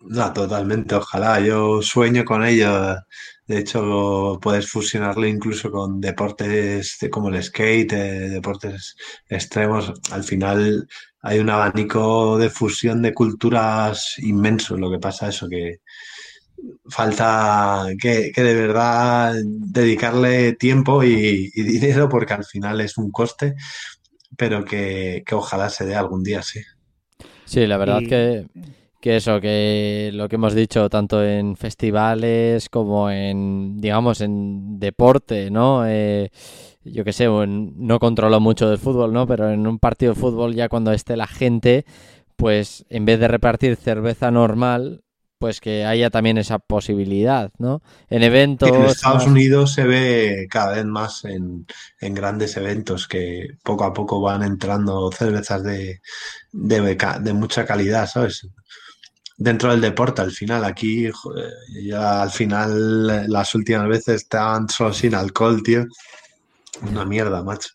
[0.00, 2.96] No, totalmente, ojalá, yo sueño con ello.
[3.46, 8.96] De hecho, puedes fusionarlo incluso con deportes como el skate, eh, deportes
[9.28, 9.92] extremos.
[10.10, 10.88] Al final
[11.20, 14.76] hay un abanico de fusión de culturas inmenso.
[14.76, 15.78] Lo que pasa es que,
[16.88, 23.10] falta que, que, de verdad dedicarle tiempo y, y, dinero porque al final es un
[23.10, 23.54] coste,
[24.36, 26.60] pero que, que ojalá se dé algún día, sí.
[27.44, 28.06] Sí, la verdad y...
[28.06, 28.46] que,
[29.00, 35.50] que, eso, que lo que hemos dicho tanto en festivales como en, digamos, en deporte,
[35.50, 35.86] ¿no?
[35.86, 36.30] Eh,
[36.84, 39.26] yo qué sé, no controlo mucho del fútbol, ¿no?
[39.26, 41.84] Pero en un partido de fútbol ya cuando esté la gente,
[42.36, 45.01] pues en vez de repartir cerveza normal,
[45.42, 47.82] pues que haya también esa posibilidad, ¿no?
[48.08, 48.68] En eventos...
[48.68, 51.66] En Estados Unidos se ve cada vez más en,
[52.00, 56.00] grandes eventos que poco a poco van entrando cervezas de,
[56.52, 58.46] de, mucha calidad, ¿sabes?
[59.36, 61.10] Dentro del deporte, al final, aquí,
[61.90, 65.86] ya al final, las últimas veces estaban solo sin alcohol, tío.
[66.82, 67.70] Una mierda, macho.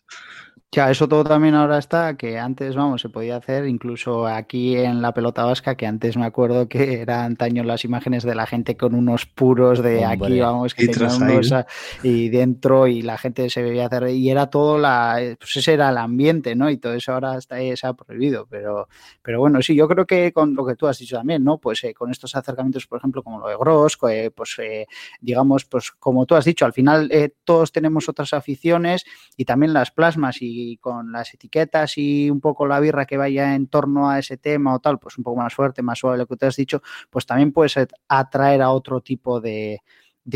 [0.70, 5.00] Ya, eso todo también ahora está, que antes, vamos, se podía hacer, incluso aquí en
[5.00, 8.76] la pelota vasca, que antes me acuerdo que eran antaño las imágenes de la gente
[8.76, 11.64] con unos puros de aquí, vamos, que tenían
[12.02, 15.88] y dentro y la gente se veía hacer, y era todo la, pues ese era
[15.88, 16.68] el ambiente, ¿no?
[16.68, 18.88] Y todo eso ahora está, se ha prohibido, pero,
[19.22, 21.56] pero bueno, sí, yo creo que con lo que tú has dicho también, ¿no?
[21.56, 24.86] Pues eh, con estos acercamientos, por ejemplo, como lo de Gross, eh, pues eh,
[25.22, 27.10] digamos, pues como tú has dicho, al final
[27.44, 32.40] todos tenemos otras aficiones y también las plasmas y y con las etiquetas y un
[32.40, 35.40] poco la birra que vaya en torno a ese tema o tal, pues un poco
[35.40, 37.74] más fuerte, más suave lo que te has dicho, pues también puedes
[38.08, 39.80] atraer a otro tipo de,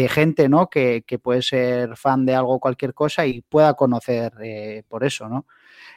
[0.09, 0.69] gente, ¿no?
[0.71, 5.47] Que, puede ser fan de algo, cualquier cosa y pueda conocer eh, por eso, ¿no?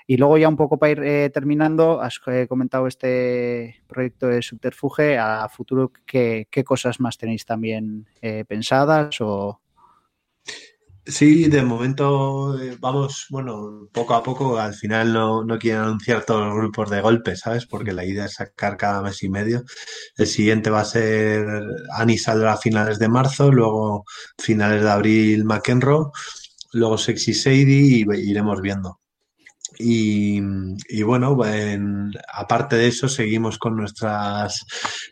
[0.08, 4.42] Y luego ya un poco para ir eh, terminando, has eh, comentado este proyecto de
[4.42, 5.18] subterfuge.
[5.18, 8.08] A futuro, ¿qué, qué cosas más tenéis también
[8.48, 9.62] pensadas o...?
[11.08, 16.26] Sí, de momento eh, vamos, bueno, poco a poco, al final no, no quiero anunciar
[16.26, 17.68] todos los grupos de golpe, ¿sabes?
[17.68, 19.64] Porque la idea es sacar cada mes y medio.
[20.18, 21.46] El siguiente va a ser,
[21.92, 24.06] Ani saldrá a finales de marzo, luego
[24.40, 26.10] finales de abril McEnroe,
[26.74, 29.00] luego Sexy Sadie y iremos viendo.
[29.78, 30.42] Y,
[31.04, 31.38] bueno,
[32.34, 34.66] aparte de eso, seguimos con nuestras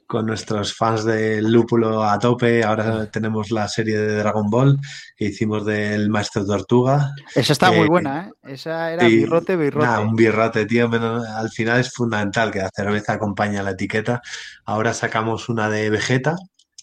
[0.08, 2.64] con nuestros fans del lúpulo a tope.
[2.64, 4.80] Ahora tenemos la serie de Dragon Ball
[5.16, 7.14] que hicimos del Maestro Tortuga.
[7.36, 8.54] Esa está muy buena, ¿eh?
[8.54, 10.02] Esa era birrote, birrote.
[10.02, 10.90] un birrote, tío.
[10.90, 14.22] al final es fundamental que la cerveza acompañe la etiqueta.
[14.66, 16.36] Ahora sacamos una de Vegeta.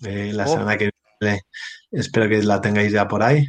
[0.05, 0.53] Eh, la oh.
[0.53, 1.43] semana que viene
[1.91, 3.47] espero que la tengáis ya por ahí.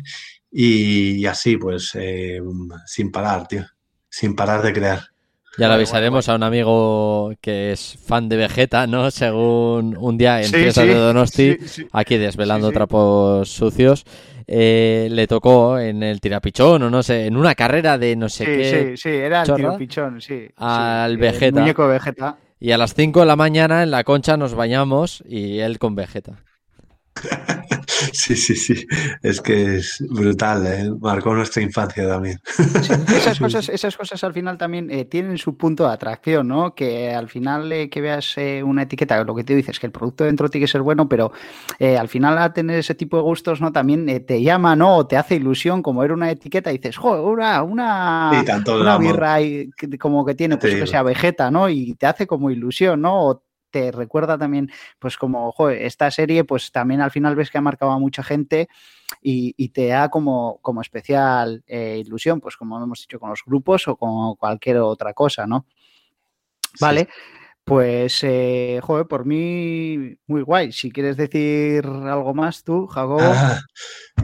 [0.52, 2.42] Y, así, pues, eh,
[2.86, 3.66] sin parar, tío
[4.12, 5.00] sin parar de crear.
[5.58, 9.10] Ya lo avisaremos a un amigo que es fan de Vegeta, ¿no?
[9.12, 11.58] Según un día en Fiesta de Donosti,
[11.92, 14.06] aquí desvelando trapos sucios,
[14.48, 18.46] eh, le tocó en el tirapichón o no sé, en una carrera de no sé
[18.46, 18.96] qué.
[18.96, 20.48] Sí, sí, era el tirapichón, sí.
[20.58, 21.60] Al Vegeta.
[21.60, 22.38] muñeco Vegeta.
[22.60, 25.96] Y a las 5 de la mañana en la concha nos bañamos y él con
[25.96, 26.44] Vegeta.
[28.14, 28.86] Sí, sí, sí.
[29.22, 30.92] Es que es brutal, ¿eh?
[31.00, 32.40] marcó nuestra infancia también.
[33.16, 36.76] esas, cosas, esas cosas al final también eh, tienen su punto de atracción, ¿no?
[36.76, 40.24] Que al final eh, que veas una etiqueta, lo que te dices, que el producto
[40.24, 41.32] dentro tiene que ser bueno, pero
[41.80, 43.72] al final a tener ese tipo de gustos, ¿no?
[43.72, 44.98] También te llama, ¿no?
[44.98, 49.38] O te hace ilusión, como era una etiqueta, y dices, joder, una, una, una birra
[50.00, 51.70] como que tiene, pues que sea Vegeta, ¿no?
[51.70, 53.44] Y te hace como ilusión, ¿no?
[53.72, 54.70] Te recuerda también,
[55.00, 58.24] pues como, joder, esta serie, pues también al final ves que ha marcado a mucha
[58.24, 58.70] gente
[59.22, 63.88] y, te da como, como especial eh, ilusión, pues como hemos dicho con los grupos
[63.88, 65.66] o con cualquier otra cosa, ¿no?
[66.80, 67.10] Vale.
[67.64, 70.72] Pues, eh, joder, por mí, muy guay.
[70.72, 73.22] Si quieres decir algo más tú, Jacobo.
[73.22, 73.62] Ah,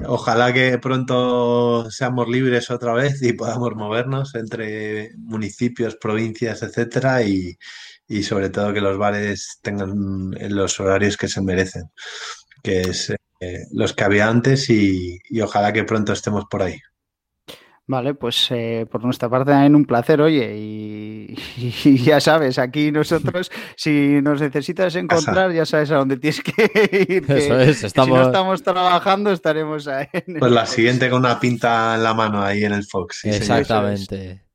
[0.08, 7.58] ojalá que pronto seamos libres otra vez y podamos movernos entre municipios, provincias, etcétera, y,
[8.08, 11.84] y sobre todo que los bares tengan los horarios que se merecen,
[12.64, 16.80] que es eh, los que había antes y, ojalá que pronto estemos por ahí.
[17.90, 23.50] Vale, pues eh, por nuestra parte también un placer, oye, y, ya sabes, aquí nosotros,
[23.78, 27.32] si nos necesitas encontrar, ya sabes a dónde tienes que ir.
[27.32, 28.18] Eso es, estamos...
[28.18, 30.08] Si no estamos trabajando, estaremos ahí.
[30.40, 33.24] pues la siguiente con una pinta en la mano ahí en el Fox.
[33.26, 34.47] Exactamente.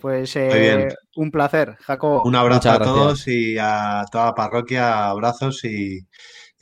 [0.00, 2.22] Pues eh, un placer, Jacobo.
[2.24, 6.06] Un abrazo a todos y a toda la parroquia, abrazos y,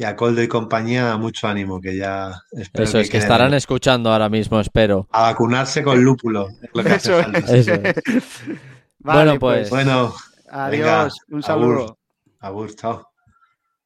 [0.04, 4.28] a Coldo y compañía, mucho ánimo, que ya espero Eso es, que estarán escuchando ahora
[4.28, 5.08] mismo, espero.
[5.12, 6.48] A vacunarse con lúpulo.
[6.84, 7.66] Eso es.
[8.98, 9.70] bueno, pues.
[9.70, 10.14] Bueno.
[10.50, 11.98] Adiós, un saludo.
[12.40, 13.13] Abur, chao.